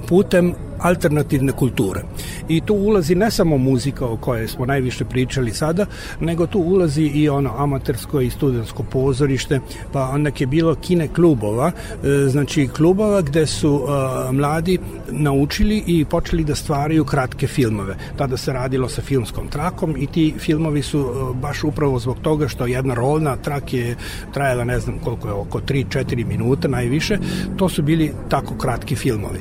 putem 0.08 0.56
alternativne 0.80 1.52
kulture. 1.52 2.04
I 2.48 2.62
tu 2.62 2.74
ulazi 2.74 3.16
ne 3.16 3.32
samo 3.32 3.58
muzika 3.58 4.06
o 4.06 4.18
kojoj 4.18 4.48
smo 4.48 4.66
najviše 4.66 5.06
pričali 5.06 5.52
sada, 5.52 5.86
nego 6.20 6.48
tu 6.48 6.60
ulazi 6.60 7.04
i 7.04 7.30
ono 7.30 7.54
amatersko 7.58 8.22
i 8.22 8.30
studentsko 8.30 8.84
pozorište, 8.84 9.60
pa 9.94 10.10
onda 10.10 10.32
je 10.40 10.48
bilo 10.48 10.76
kine 10.76 11.08
klubova, 11.08 11.72
e, 12.04 12.30
znači 12.30 12.68
klubova 12.68 13.22
gde 13.22 13.46
su 13.46 13.74
uh, 13.74 14.36
mladi 14.36 14.80
naučili 15.12 15.84
i 15.88 16.06
počeli 16.06 16.44
da 16.44 16.56
stvaraju 16.56 17.06
kratke 17.06 17.48
filmove. 17.48 17.96
Tada 18.18 18.38
se 18.38 18.54
radilo 18.54 18.90
sa 18.90 19.02
filmskom 19.02 19.48
trakom 19.48 19.96
i 19.98 20.08
ti 20.08 20.34
filmovi 20.40 20.82
su 20.82 21.00
uh, 21.00 21.36
baš 21.36 21.64
upravo 21.64 22.00
zbog 22.00 22.18
toga 22.22 22.48
što 22.48 22.66
jedna 22.66 22.94
rolna 22.94 23.36
trak 23.36 23.74
je 23.74 23.96
trajala 24.34 24.64
ne 24.64 24.80
znam 24.80 25.00
koliko 25.00 25.28
je, 25.28 25.34
oko 25.34 25.60
3-4 25.60 26.26
minuta 26.26 26.68
najviše, 26.68 27.18
to 27.58 27.70
su 27.70 27.82
bili 27.82 28.12
tako 28.30 28.56
kratki 28.58 28.96
filmovi. 28.96 29.40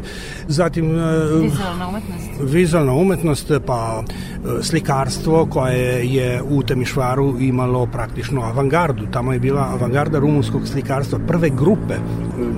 Zatim 0.49 0.91
Vizualna 1.27 1.89
umetnost. 1.89 2.31
Vizualna 2.41 2.93
umetnost, 2.93 3.53
pa 3.67 4.03
e, 4.03 4.63
slikarstvo 4.63 5.47
koje 5.47 6.15
je 6.15 6.43
u 6.43 6.63
Temišvaru 6.63 7.41
imalo 7.41 7.87
praktično 7.87 8.43
avangardu. 8.43 9.07
Tamo 9.13 9.33
je 9.33 9.41
bila 9.41 9.69
avangarda 9.73 10.19
rumunskog 10.19 10.69
slikarstva, 10.69 11.19
prve 11.27 11.51
grupe, 11.51 11.95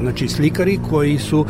znači 0.01 0.29
slikari 0.29 0.79
koji 0.91 1.19
su 1.19 1.47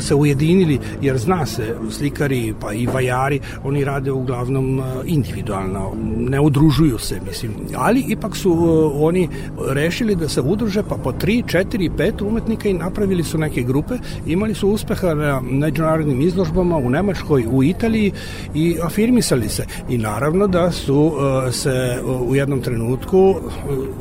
se 0.00 0.14
ujedinili, 0.14 0.78
jer 1.02 1.18
zna 1.18 1.46
se, 1.46 1.76
slikari 1.90 2.54
pa 2.60 2.72
i 2.72 2.86
vajari, 2.86 3.40
oni 3.64 3.84
rade 3.84 4.12
uglavnom 4.12 4.82
individualno, 5.04 5.92
ne 6.16 6.40
udružuju 6.40 6.98
se, 6.98 7.20
mislim. 7.28 7.52
Ali 7.76 8.04
ipak 8.08 8.36
su 8.36 8.52
oni 8.94 9.28
rešili 9.68 10.16
da 10.16 10.28
se 10.28 10.40
udruže, 10.40 10.82
pa 10.82 10.96
po 10.96 11.12
3, 11.12 11.44
4, 11.44 11.90
5 11.96 12.26
umetnika 12.26 12.68
i 12.68 12.72
napravili 12.72 13.24
su 13.24 13.38
neke 13.38 13.62
grupe, 13.62 13.94
imali 14.26 14.54
su 14.54 14.68
uspeha 14.68 15.14
na 15.14 15.40
međunarodnim 15.40 16.20
izložbama 16.20 16.49
izložbama 16.50 16.76
u 16.76 16.90
Nemačkoj, 16.90 17.46
u 17.50 17.62
Italiji 17.62 18.12
i 18.54 18.76
afirmisali 18.82 19.48
se. 19.48 19.66
I 19.88 19.98
naravno 19.98 20.46
da 20.46 20.70
su 20.70 20.96
uh, 20.96 21.54
se 21.54 21.98
uh, 22.04 22.30
u 22.30 22.36
jednom 22.36 22.60
trenutku 22.60 23.18
uh, 23.18 23.36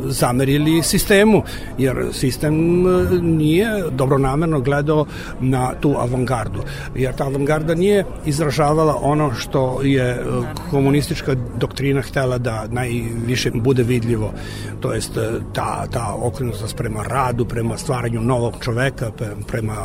zamerili 0.05 0.83
sistemu, 0.83 1.43
jer 1.77 1.95
sistem 2.13 2.83
nije 3.21 3.83
dobronamerno 3.91 4.59
gledao 4.59 5.05
na 5.39 5.73
tu 5.81 5.95
avangardu. 5.99 6.59
Jer 6.95 7.15
ta 7.15 7.25
avangarda 7.25 7.75
nije 7.75 8.05
izražavala 8.25 8.95
ono 9.01 9.33
što 9.33 9.81
je 9.83 10.23
komunistička 10.71 11.35
doktrina 11.57 12.01
htela 12.01 12.37
da 12.37 12.67
najviše 12.71 13.51
bude 13.53 13.83
vidljivo. 13.83 14.33
To 14.79 14.93
jest 14.93 15.17
ta, 15.53 15.85
ta 15.91 16.15
okrenutost 16.21 16.77
prema 16.77 17.03
radu, 17.03 17.45
prema 17.45 17.77
stvaranju 17.77 18.21
novog 18.21 18.53
čoveka, 18.61 19.11
prema 19.47 19.75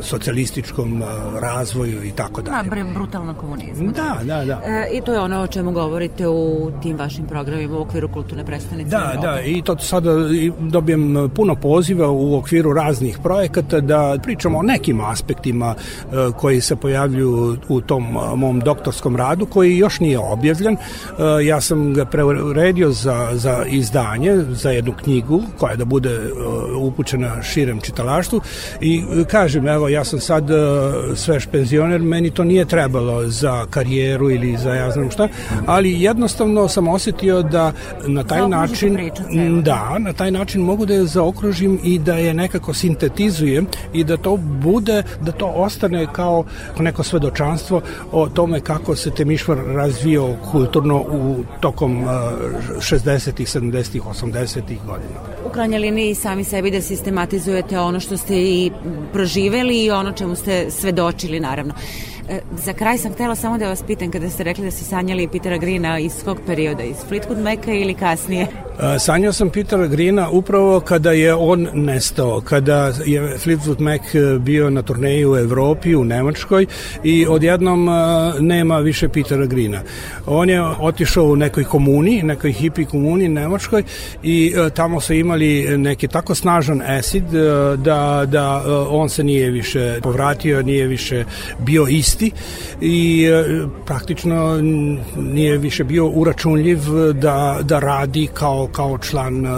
socijalističkom 0.00 1.02
razvoju 1.40 1.73
i 2.04 2.12
tako 2.16 2.42
dalje. 2.42 2.70
Da, 2.70 2.92
brutalna 2.94 3.34
komunizma. 3.34 3.92
Da, 3.92 4.18
da, 4.24 4.44
da. 4.44 4.60
E, 4.64 4.88
I 4.92 5.00
to 5.00 5.12
je 5.12 5.20
ono 5.20 5.40
o 5.42 5.46
čemu 5.46 5.72
govorite 5.72 6.28
u 6.28 6.70
tim 6.82 6.96
vašim 6.96 7.26
programima 7.26 7.78
u 7.78 7.82
okviru 7.82 8.08
kulturne 8.08 8.44
predstavnice. 8.44 8.90
Da, 8.90 9.18
da, 9.22 9.40
i 9.40 9.62
to 9.62 9.78
sada 9.78 10.10
dobijem 10.58 11.30
puno 11.34 11.54
poziva 11.54 12.10
u 12.10 12.36
okviru 12.36 12.72
raznih 12.72 13.18
projekata 13.22 13.80
da 13.80 14.16
pričamo 14.22 14.58
o 14.58 14.62
nekim 14.62 15.00
aspektima 15.00 15.74
e, 15.74 16.14
koji 16.36 16.60
se 16.60 16.76
pojavljuju 16.76 17.56
u 17.68 17.80
tom 17.80 18.18
mom 18.36 18.60
doktorskom 18.60 19.16
radu 19.16 19.46
koji 19.46 19.76
još 19.76 20.00
nije 20.00 20.18
objavljen. 20.18 20.74
E, 20.74 20.78
ja 21.44 21.60
sam 21.60 21.94
ga 21.94 22.04
preuredio 22.04 22.90
za, 22.90 23.30
za 23.32 23.64
izdanje, 23.66 24.36
za 24.50 24.70
jednu 24.70 24.92
knjigu 25.02 25.42
koja 25.58 25.76
da 25.76 25.84
bude 25.84 26.20
upućena 26.78 27.42
širem 27.42 27.80
čitalaštvu 27.80 28.40
i 28.80 29.02
kažem, 29.30 29.68
evo, 29.68 29.88
ja 29.88 30.04
sam 30.04 30.20
sad 30.20 30.48
sveš 31.14 31.46
penzioner, 31.64 32.00
meni 32.00 32.30
to 32.30 32.44
nije 32.44 32.64
trebalo 32.64 33.28
za 33.28 33.66
karijeru 33.70 34.30
ili 34.30 34.56
za 34.56 34.74
ja 34.74 34.90
znam 34.90 35.10
šta, 35.10 35.28
ali 35.66 36.02
jednostavno 36.02 36.68
sam 36.68 36.88
osetio 36.88 37.42
da 37.42 37.72
na 38.06 38.24
taj 38.24 38.48
način 38.48 39.10
da, 39.62 39.98
na 39.98 40.12
taj 40.12 40.30
način 40.30 40.62
mogu 40.62 40.86
da 40.86 40.94
je 40.94 41.04
zaokružim 41.04 41.80
i 41.84 41.98
da 41.98 42.14
je 42.14 42.34
nekako 42.34 42.74
sintetizujem 42.74 43.66
i 43.92 44.04
da 44.04 44.16
to 44.16 44.36
bude, 44.36 45.02
da 45.20 45.32
to 45.32 45.46
ostane 45.46 46.06
kao 46.12 46.44
neko 46.78 47.02
svedočanstvo 47.02 47.80
o 48.12 48.28
tome 48.28 48.60
kako 48.60 48.96
se 48.96 49.10
Temišvar 49.10 49.58
razvio 49.58 50.36
kulturno 50.52 50.96
u 50.96 51.44
tokom 51.60 52.02
uh, 52.02 52.10
60-ih, 52.78 53.48
70-ih, 53.48 54.02
80-ih 54.02 54.78
godina. 54.86 55.20
U 55.46 55.52
krajnjoj 55.52 55.78
liniji 55.78 56.14
sami 56.14 56.44
sebi 56.44 56.70
da 56.70 56.80
sistematizujete 56.80 57.78
ono 57.78 58.00
što 58.00 58.16
ste 58.16 58.34
i 58.36 58.70
proživeli 59.12 59.84
i 59.84 59.90
ono 59.90 60.12
čemu 60.12 60.34
ste 60.36 60.70
svedočili 60.70 61.40
naravno. 61.54 61.74
E, 62.28 62.40
za 62.64 62.72
kraj 62.72 62.98
sam 62.98 63.12
htela 63.12 63.34
samo 63.34 63.58
da 63.58 63.68
vas 63.68 63.82
pitam 63.82 64.10
kada 64.10 64.30
ste 64.30 64.44
rekli 64.44 64.64
da 64.64 64.70
ste 64.70 64.84
sanjali 64.84 65.28
Petera 65.28 65.56
Grina 65.56 65.98
iz 65.98 66.24
kog 66.24 66.38
perioda, 66.46 66.82
iz 66.82 66.96
Fleetwood 67.10 67.42
Maca 67.42 67.72
ili 67.72 67.94
kasnije? 67.94 68.46
E, 68.80 68.98
sanjao 68.98 69.32
sam 69.32 69.50
Petera 69.50 69.86
Grina 69.86 70.30
upravo 70.30 70.80
kada 70.80 71.10
je 71.10 71.34
on 71.34 71.68
nestao, 71.72 72.40
kada 72.40 72.92
je 73.06 73.36
Fleetwood 73.38 73.80
Mac 73.80 74.00
bio 74.40 74.70
na 74.70 74.82
turneji 74.82 75.26
u 75.26 75.36
Evropi, 75.36 75.94
u 75.94 76.04
Nemačkoj 76.04 76.66
i 77.04 77.26
odjednom 77.26 77.88
e, 77.88 77.92
nema 78.40 78.78
više 78.78 79.08
Petera 79.08 79.46
Grina. 79.46 79.80
On 80.26 80.50
je 80.50 80.62
otišao 80.62 81.24
u 81.24 81.36
nekoj 81.36 81.64
komuni, 81.64 82.22
nekoj 82.22 82.52
hipi 82.52 82.84
komuni 82.84 83.28
Nemačkoj 83.28 83.82
i 84.22 84.54
tamo 84.74 85.00
su 85.00 85.14
imali 85.14 85.78
neki 85.78 86.08
tako 86.08 86.34
snažan 86.34 86.82
acid 86.82 87.24
da, 87.76 88.24
da 88.26 88.62
on 88.88 89.08
se 89.08 89.24
nije 89.24 89.50
više 89.50 89.98
povratio, 90.02 90.62
nije 90.62 90.86
više 90.86 91.24
bio 91.58 91.86
isti 91.88 92.30
i 92.80 93.24
e, 93.24 93.66
praktično 93.86 94.60
nije 95.16 95.58
više 95.58 95.84
bio 95.84 96.06
uračunljiv 96.06 96.80
da, 97.12 97.58
da 97.62 97.78
radi 97.78 98.28
kao, 98.34 98.63
kao 98.68 98.98
član 98.98 99.46
e, 99.46 99.50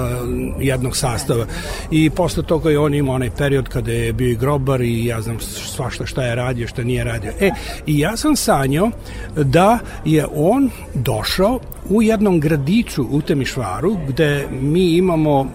jednog 0.61 0.97
sastava. 0.97 1.47
I 1.90 2.11
posle 2.11 2.42
toga 2.42 2.71
je 2.71 2.79
on 2.79 2.95
imao 2.95 3.14
onaj 3.14 3.31
period 3.31 3.69
kada 3.69 3.92
je 3.92 4.12
bio 4.12 4.31
i 4.31 4.37
grobar 4.37 4.81
i 4.81 5.07
ja 5.07 5.21
znam 5.21 5.40
svašta 5.40 6.07
šta 6.07 6.23
je 6.23 6.35
radio, 6.35 6.69
šta 6.69 6.83
nije 6.83 7.05
radio. 7.05 7.33
E, 7.40 7.51
i 7.87 7.99
ja 7.99 8.16
sam 8.16 8.37
sanjao 8.37 8.90
da 9.37 9.79
je 10.05 10.27
on 10.35 10.71
došao 10.95 11.61
u 11.90 12.03
jednom 12.03 12.40
gradiću 12.40 13.07
u 13.11 13.21
Temišvaru 13.21 13.97
gde 14.09 14.49
mi 14.61 14.97
imamo 14.97 15.40
uh, 15.40 15.49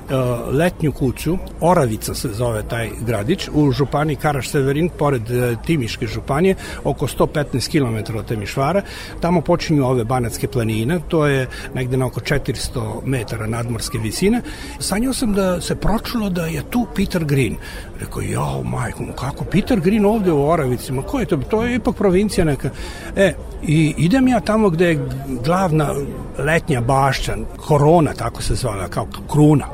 letnju 0.53 0.91
kuću, 0.91 1.37
Oravica 1.61 2.15
se 2.15 2.29
zove 2.33 2.63
taj 2.63 2.89
gradić, 3.05 3.49
u 3.53 3.71
županiji 3.71 4.15
Karaš 4.15 4.49
Severin, 4.49 4.89
pored 4.97 5.21
uh, 5.21 5.65
Timiške 5.65 6.07
županije, 6.07 6.55
oko 6.83 7.07
115 7.07 7.71
km 7.71 8.17
od 8.17 8.25
Temišvara. 8.25 8.81
Tamo 9.19 9.41
počinju 9.41 9.85
ove 9.85 10.03
banatske 10.03 10.47
planine, 10.47 10.99
to 11.07 11.27
je 11.27 11.47
negde 11.73 11.97
na 11.97 12.05
oko 12.05 12.19
400 12.19 13.01
metara 13.05 13.40
nadmorske 13.47 13.97
visine. 13.97 14.41
Sanjao 14.79 15.13
sam 15.13 15.33
da 15.33 15.61
se 15.61 15.75
pročulo 15.75 16.29
da 16.29 16.45
je 16.45 16.63
tu 16.69 16.87
Peter 16.95 17.25
Green. 17.25 17.55
Rekao, 17.99 18.21
jao, 18.21 18.63
majko, 18.63 19.03
kako 19.19 19.45
Peter 19.45 19.79
Green 19.79 20.05
ovde 20.05 20.31
u 20.31 20.49
Oravici? 20.49 20.91
Ma 20.91 21.01
ko 21.01 21.19
je 21.19 21.25
to? 21.25 21.37
To 21.37 21.63
je 21.63 21.75
ipak 21.75 21.95
provincija 21.95 22.45
neka. 22.45 22.69
E, 23.15 23.33
i 23.63 23.93
idem 23.97 24.27
ja 24.27 24.39
tamo 24.39 24.69
gde 24.69 24.85
je 24.85 24.99
glavna 25.43 25.93
letnja 26.37 26.81
bašća, 26.81 27.35
korona, 27.57 28.13
tako 28.13 28.41
se 28.41 28.55
zvala, 28.55 28.87
kao 28.87 29.07
kruna 29.31 29.65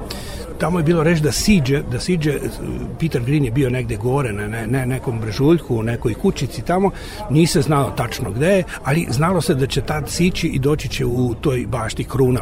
tamo 0.59 0.79
je 0.79 0.83
bilo 0.83 1.03
reći 1.03 1.23
da 1.23 1.31
siđe, 1.31 1.81
da 1.91 1.99
siđe, 1.99 2.39
Peter 2.99 3.21
Green 3.21 3.45
je 3.45 3.51
bio 3.51 3.69
negde 3.69 3.95
gore 3.95 4.33
na 4.33 4.47
ne, 4.47 4.67
ne, 4.67 4.85
nekom 4.85 5.19
brežuljku, 5.19 5.75
u 5.75 5.83
nekoj 5.83 6.13
kućici 6.13 6.61
tamo, 6.61 6.91
nije 7.29 7.47
znao 7.47 7.91
tačno 7.91 8.31
gde 8.31 8.47
je, 8.47 8.63
ali 8.83 9.07
znalo 9.09 9.41
se 9.41 9.55
da 9.55 9.67
će 9.67 9.81
tad 9.81 10.09
sići 10.09 10.47
i 10.47 10.59
doći 10.59 10.89
će 10.89 11.05
u 11.05 11.33
toj 11.41 11.65
bašti 11.67 12.03
kruna. 12.03 12.41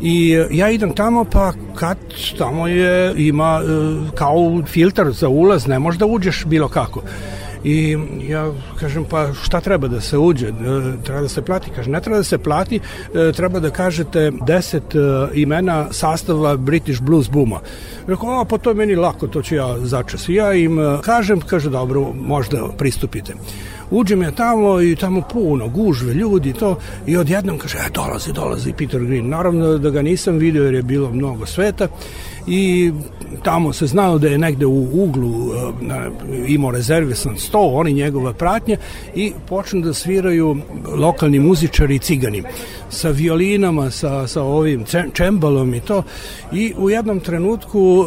I 0.00 0.32
e, 0.32 0.48
ja 0.50 0.70
idem 0.70 0.94
tamo 0.94 1.24
pa 1.24 1.52
kad 1.74 1.98
tamo 2.38 2.68
je 2.68 3.14
ima 3.16 3.60
e, 3.62 3.68
kao 4.14 4.62
filter 4.66 5.10
za 5.10 5.28
ulaz, 5.28 5.66
ne 5.66 5.78
možeš 5.78 5.98
da 5.98 6.06
uđeš 6.06 6.44
bilo 6.44 6.68
kako. 6.68 7.02
I 7.64 7.98
ja 8.28 8.50
kažem, 8.80 9.04
pa 9.04 9.32
šta 9.32 9.60
treba 9.60 9.88
da 9.88 10.00
se 10.00 10.18
uđe? 10.18 10.48
E, 10.48 10.52
treba 11.04 11.20
da 11.20 11.28
se 11.28 11.42
plati? 11.42 11.70
Kaže, 11.76 11.90
ne 11.90 12.00
treba 12.00 12.16
da 12.16 12.24
se 12.24 12.38
plati, 12.38 12.80
e, 13.14 13.32
treba 13.32 13.60
da 13.60 13.70
kažete 13.70 14.32
deset 14.46 14.94
e, 14.94 14.98
imena 15.34 15.86
sastava 15.92 16.56
British 16.56 17.00
Blues 17.00 17.30
Booma. 17.30 17.60
Rekao, 18.06 18.40
a 18.40 18.44
pa 18.44 18.58
to 18.58 18.70
je 18.70 18.74
meni 18.74 18.96
lako, 18.96 19.26
to 19.26 19.42
ću 19.42 19.54
ja 19.54 19.78
začas. 19.78 20.28
I 20.28 20.34
ja 20.34 20.54
im 20.54 20.78
kažem, 21.02 21.40
kaže, 21.40 21.70
dobro, 21.70 22.12
možda 22.14 22.68
pristupite. 22.78 23.34
Uđem 23.92 24.22
ja 24.22 24.30
tamo 24.30 24.80
i 24.80 24.96
tamo 24.96 25.22
puno 25.32 25.68
gužve, 25.68 26.14
ljudi 26.14 26.52
to 26.52 26.76
i 27.06 27.16
odjednom 27.16 27.58
kaže, 27.58 27.78
e, 27.78 27.90
dolazi, 27.94 28.32
dolazi 28.32 28.72
Peter 28.72 29.04
Green. 29.04 29.28
Naravno 29.28 29.78
da 29.78 29.90
ga 29.90 30.02
nisam 30.02 30.38
video 30.38 30.64
jer 30.64 30.74
je 30.74 30.82
bilo 30.82 31.10
mnogo 31.10 31.46
sveta 31.46 31.88
i 32.46 32.92
tamo 33.42 33.72
se 33.72 33.86
znalo 33.86 34.18
da 34.18 34.28
je 34.28 34.38
negde 34.38 34.66
u 34.66 34.88
uglu 34.92 35.30
e, 35.30 36.10
imao 36.46 36.70
rezervisan 36.70 37.36
sto, 37.38 37.58
oni 37.58 37.92
njegova 37.92 38.32
pratnja 38.32 38.76
i 39.14 39.32
počnu 39.48 39.80
da 39.80 39.94
sviraju 39.94 40.56
lokalni 40.96 41.38
muzičari 41.38 41.94
i 41.94 41.98
cigani 41.98 42.42
sa 42.90 43.10
violinama, 43.10 43.90
sa, 43.90 44.26
sa 44.26 44.42
ovim 44.42 44.84
čembalom 45.12 45.74
i 45.74 45.80
to 45.80 46.02
i 46.52 46.74
u 46.78 46.90
jednom 46.90 47.20
trenutku 47.20 48.04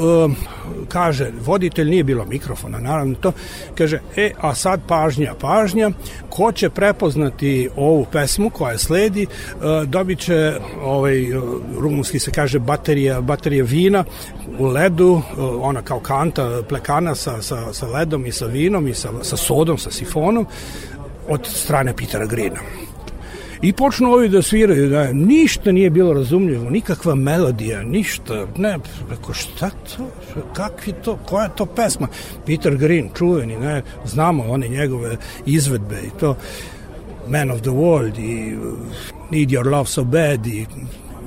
kaže, 0.89 1.31
voditelj 1.45 1.89
nije 1.89 2.03
bilo 2.03 2.25
mikrofona, 2.25 2.79
naravno 2.79 3.15
to, 3.15 3.31
kaže, 3.75 3.99
e, 4.15 4.31
a 4.41 4.55
sad 4.55 4.81
pažnja, 4.87 5.33
pažnja, 5.39 5.91
ko 6.29 6.51
će 6.51 6.69
prepoznati 6.69 7.69
ovu 7.75 8.05
pesmu 8.11 8.49
koja 8.49 8.77
sledi, 8.77 9.25
uh, 9.25 9.61
dobit 9.83 10.19
će, 10.19 10.53
ovaj, 10.81 11.37
uh, 11.37 11.43
rumunski 11.79 12.19
se 12.19 12.31
kaže, 12.31 12.59
baterija, 12.59 13.21
baterija 13.21 13.63
vina 13.63 14.03
u 14.59 14.65
ledu, 14.65 15.11
uh, 15.11 15.21
ona 15.61 15.81
kao 15.81 15.99
kanta 15.99 16.61
plekana 16.69 17.15
sa, 17.15 17.41
sa, 17.41 17.73
sa 17.73 17.87
ledom 17.87 18.25
i 18.25 18.31
sa 18.31 18.45
vinom 18.45 18.87
i 18.87 18.93
sa, 18.93 19.09
sa 19.21 19.37
sodom, 19.37 19.77
sa 19.77 19.91
sifonom, 19.91 20.45
od 21.27 21.47
strane 21.47 21.95
Petera 21.95 22.25
Grina. 22.25 22.59
I 23.65 23.73
počnu 23.73 24.11
ovi 24.11 24.29
da 24.29 24.41
sviraju, 24.41 24.89
da 24.89 25.13
ništa 25.13 25.71
nije 25.71 25.89
bilo 25.89 26.13
razumljivo, 26.13 26.69
nikakva 26.69 27.15
melodija, 27.15 27.83
ništa, 27.83 28.47
ne, 28.57 28.77
reko 29.09 29.33
šta 29.33 29.69
to, 29.69 30.09
kakvi 30.53 30.93
to, 31.03 31.17
koja 31.25 31.43
je 31.43 31.55
to 31.55 31.65
pesma? 31.65 32.07
Peter 32.45 32.77
Green, 32.77 33.09
čuveni, 33.17 33.57
ne, 33.57 33.81
znamo 34.05 34.43
one 34.43 34.67
njegove 34.67 35.17
izvedbe 35.45 35.95
i 36.07 36.19
to, 36.19 36.35
Man 37.27 37.51
of 37.51 37.61
the 37.61 37.69
World 37.69 38.19
i 38.19 38.55
Need 39.31 39.49
Your 39.49 39.71
Love 39.71 39.87
So 39.87 40.03
Bad 40.03 40.47
i 40.47 40.65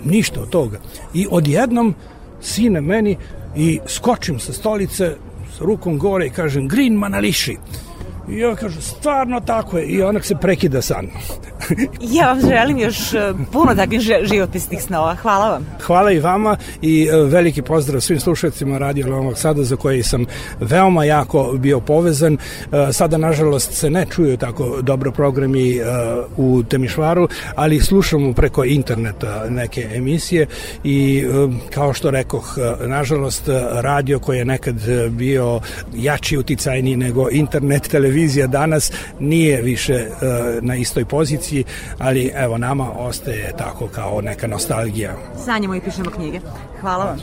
ništa 0.04 0.40
od 0.40 0.50
toga. 0.50 0.78
I 1.14 1.26
odjednom 1.30 1.94
sine 2.40 2.80
meni 2.80 3.16
i 3.56 3.80
skočim 3.86 4.38
sa 4.38 4.52
stolice 4.52 5.16
s 5.56 5.60
rukom 5.60 5.98
gore 5.98 6.26
i 6.26 6.30
kažem 6.30 6.68
Green 6.68 6.94
Manališi. 6.94 7.56
I 8.30 8.38
ja 8.38 8.54
kažu, 8.54 8.80
stvarno 8.80 9.40
tako 9.40 9.78
je. 9.78 9.86
I 9.86 10.02
onak 10.02 10.24
se 10.24 10.34
prekida 10.34 10.82
san. 10.82 11.06
ja 12.16 12.26
vam 12.26 12.40
želim 12.40 12.78
još 12.78 13.14
e, 13.14 13.32
puno 13.52 13.74
takvih 13.74 14.00
živopisnih 14.22 14.82
snova. 14.82 15.14
Hvala 15.14 15.50
vam. 15.50 15.66
Hvala 15.82 16.12
i 16.12 16.20
vama 16.20 16.56
i 16.82 17.08
e, 17.12 17.16
veliki 17.16 17.62
pozdrav 17.62 18.00
svim 18.00 18.20
slušalcima 18.20 18.78
Radio 18.78 19.06
Novog 19.06 19.38
Sada 19.38 19.64
za 19.64 19.76
koji 19.76 20.02
sam 20.02 20.26
veoma 20.60 21.04
jako 21.04 21.52
bio 21.58 21.80
povezan. 21.80 22.34
E, 22.34 22.92
sada, 22.92 23.16
nažalost, 23.16 23.72
se 23.72 23.90
ne 23.90 24.06
čuju 24.10 24.36
tako 24.36 24.78
dobro 24.82 25.12
programi 25.12 25.80
u 26.36 26.62
Temišvaru, 26.62 27.28
ali 27.54 27.80
slušamo 27.80 28.32
preko 28.32 28.64
interneta 28.64 29.44
neke 29.48 29.88
emisije 29.94 30.46
i 30.84 31.24
kao 31.74 31.92
što 31.92 32.10
rekoh, 32.10 32.58
nažalost, 32.86 33.48
radio 33.72 34.18
koji 34.18 34.38
je 34.38 34.44
nekad 34.44 34.76
bio 35.10 35.60
jači 35.94 36.36
uticajniji 36.36 36.96
nego 36.96 37.30
internet, 37.30 37.88
televizija 37.88 38.17
televizija 38.18 38.46
danas 38.46 38.92
nije 39.20 39.62
više 39.62 39.94
e, 39.94 40.08
na 40.62 40.74
istoj 40.74 41.04
poziciji, 41.04 41.64
ali 41.98 42.32
evo 42.34 42.58
nama 42.58 42.92
ostaje 42.92 43.52
tako 43.58 43.88
kao 43.88 44.20
neka 44.20 44.46
nostalgija. 44.46 45.16
Sanjamo 45.44 45.74
i 45.74 45.80
pišemo 45.80 46.10
knjige. 46.10 46.40
Hvala 46.80 47.04
vam. 47.04 47.18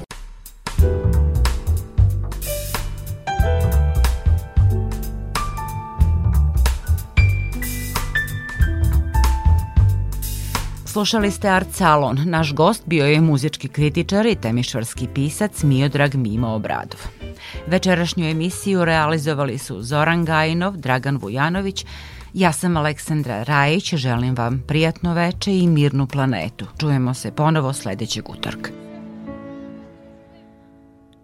Slušali 10.86 11.31
ste 11.31 11.49
Art 11.49 11.67
Salon. 11.71 12.17
Naš 12.25 12.53
gost 12.53 12.84
bio 12.86 13.05
je 13.05 13.21
muzički 13.21 13.67
kritičar 13.67 14.25
i 14.25 14.36
temišvarski 14.36 15.08
pisac 15.13 15.63
Miodrag 15.63 16.15
Mimo 16.15 16.47
Obradov. 16.47 17.24
Večerašnju 17.68 18.30
emisiju 18.30 18.86
realizovali 18.86 19.58
su 19.58 19.82
Zoran 19.82 20.26
Gajinov, 20.26 20.78
Dragan 20.78 21.18
Vujanović, 21.18 21.86
ja 22.34 22.52
sam 22.52 22.78
Aleksandra 22.78 23.44
Rajić, 23.44 23.94
želim 23.94 24.36
vam 24.36 24.63
prijatno 24.68 25.13
veče 25.13 25.58
i 25.58 25.68
mirnu 25.68 26.08
planetu. 26.08 26.65
Čujemo 26.80 27.13
se 27.13 27.32
ponovo 27.32 27.74
sledećeg 27.74 28.30
utorka. 28.30 28.72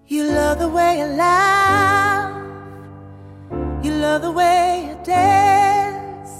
You 0.10 0.24
love 0.24 0.56
the 0.60 0.68
way 0.68 1.00
I 1.00 1.18
laugh. 1.18 2.42
You 3.84 3.92
love 4.02 4.22
the 4.22 4.34
way 4.34 4.92
I 4.92 4.96
dance. 5.06 6.32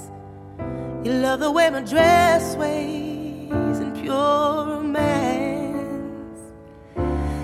You 1.04 1.12
love 1.22 1.40
the 1.40 1.50
way 1.50 1.70
my 1.70 1.80
dress 1.80 2.52
sways 2.54 3.80
in 3.80 3.92
pure 4.02 4.64
romance. 4.66 5.32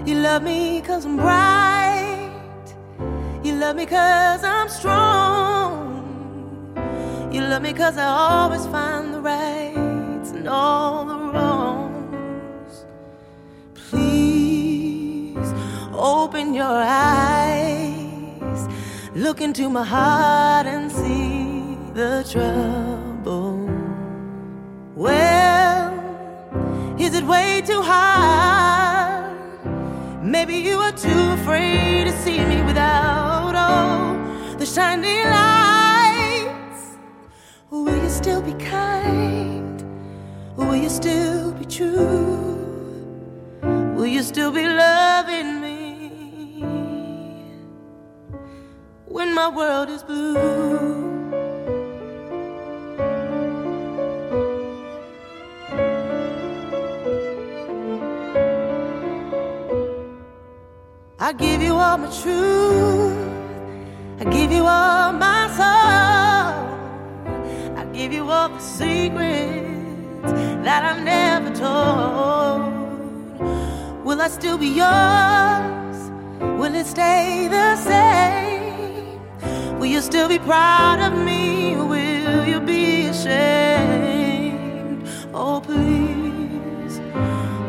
You 0.07 0.23
love 0.23 0.43
me 0.43 0.83
cause 0.87 1.07
I'm 1.07 1.17
bright 1.17 1.67
love 3.68 3.76
me 3.76 3.85
cause 3.85 4.42
I'm 4.44 4.68
strong 4.70 5.85
You 7.31 7.42
love 7.42 7.61
me 7.61 7.74
cause 7.74 7.98
I 7.98 8.07
always 8.07 8.64
find 8.68 9.12
the 9.12 9.20
rights 9.20 10.31
and 10.31 10.48
all 10.48 11.04
the 11.04 11.18
wrongs. 11.33 12.87
Please 13.74 15.52
open 15.92 16.54
your 16.54 16.78
eyes, 17.18 18.61
look 19.14 19.42
into 19.42 19.68
my 19.68 19.85
heart 19.85 20.66
and 20.66 20.90
see 20.90 21.76
the 21.92 22.24
trouble. 22.33 23.68
Well, 24.94 25.92
is 26.98 27.12
it 27.14 27.24
way 27.24 27.61
too 27.66 27.83
hard? 27.83 29.37
Maybe 30.22 30.57
you 30.57 30.78
are 30.78 30.92
too 30.92 31.24
afraid 31.38 32.04
to 32.07 32.12
see 32.22 32.42
me 32.46 32.62
without 32.62 33.38
the 34.59 34.66
shining 34.66 35.24
light. 35.24 36.54
Will 37.70 38.02
you 38.02 38.09
still 38.09 38.42
be 38.42 38.52
kind? 38.54 39.85
Will 40.57 40.76
you 40.76 40.88
still 40.88 41.52
be 41.52 41.64
true? 41.64 42.59
Will 43.96 44.07
you 44.07 44.22
still 44.22 44.50
be 44.50 44.66
loving 44.66 45.61
me 45.61 46.64
when 49.07 49.35
my 49.35 49.48
world 49.48 49.88
is 49.90 50.02
blue? 50.02 51.07
I 61.20 61.33
give 61.33 61.61
you 61.61 61.74
all 61.74 61.98
my 61.98 62.11
truth. 62.22 63.38
I 64.20 64.24
give 64.24 64.50
you 64.50 64.66
all 64.66 65.12
my 65.12 65.46
soul 65.57 65.62
I 67.78 67.85
give 67.92 68.12
you 68.12 68.28
all 68.28 68.48
the 68.48 68.59
secrets 68.59 70.33
that 70.64 70.83
I've 70.83 71.04
never 71.04 71.54
told. 71.54 72.74
Will 74.04 74.20
I 74.20 74.26
still 74.26 74.59
be 74.59 74.66
yours? 74.66 76.11
Will 76.59 76.74
it 76.74 76.87
stay 76.87 77.46
the 77.48 77.76
same? 77.76 79.20
Will 79.78 79.87
you 79.87 80.00
still 80.00 80.26
be 80.28 80.40
proud 80.40 80.98
of 80.98 81.16
me? 81.24 81.76
Will 81.76 82.44
you 82.44 82.59
be 82.59 83.07
ashamed? 83.07 85.07
Oh, 85.33 85.61
please 85.61 86.98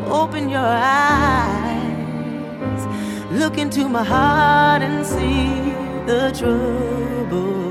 open 0.09 0.49
your 0.49 0.65
eyes, 0.65 1.77
look 3.31 3.59
into 3.59 3.87
my 3.87 4.03
heart 4.03 4.81
and 4.81 5.05
see 5.05 5.68
the 6.09 6.31
trouble. 6.31 7.69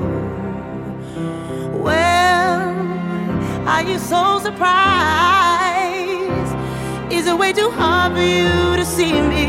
Well, 1.77 2.69
are 3.67 3.83
you 3.83 3.99
so 3.99 4.39
surprised? 4.39 4.85
Is 7.11 7.27
it 7.27 7.37
way 7.37 7.51
too 7.51 7.69
hard 7.69 8.13
for 8.13 8.21
you 8.21 8.77
to 8.77 8.85
see 8.85 9.11
me 9.11 9.43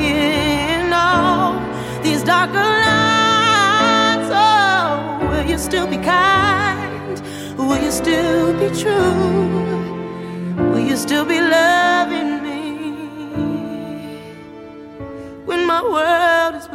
in 0.74 0.92
all 0.92 1.53
these 2.03 2.24
darker 2.24 2.70
lines? 2.88 4.29
Oh, 4.33 5.20
will 5.31 5.46
you 5.48 5.57
still 5.57 5.87
be 5.87 5.98
kind? 5.98 7.22
Will 7.57 7.81
you 7.81 7.92
still 7.92 8.53
be 8.59 8.68
true? 8.83 9.46
Will 10.70 10.87
you 10.90 10.96
still 10.96 11.24
be 11.24 11.40
loving 11.40 12.42
me 12.42 12.59
when 15.46 15.64
my 15.64 15.81
world 15.81 16.55
is? 16.61 16.69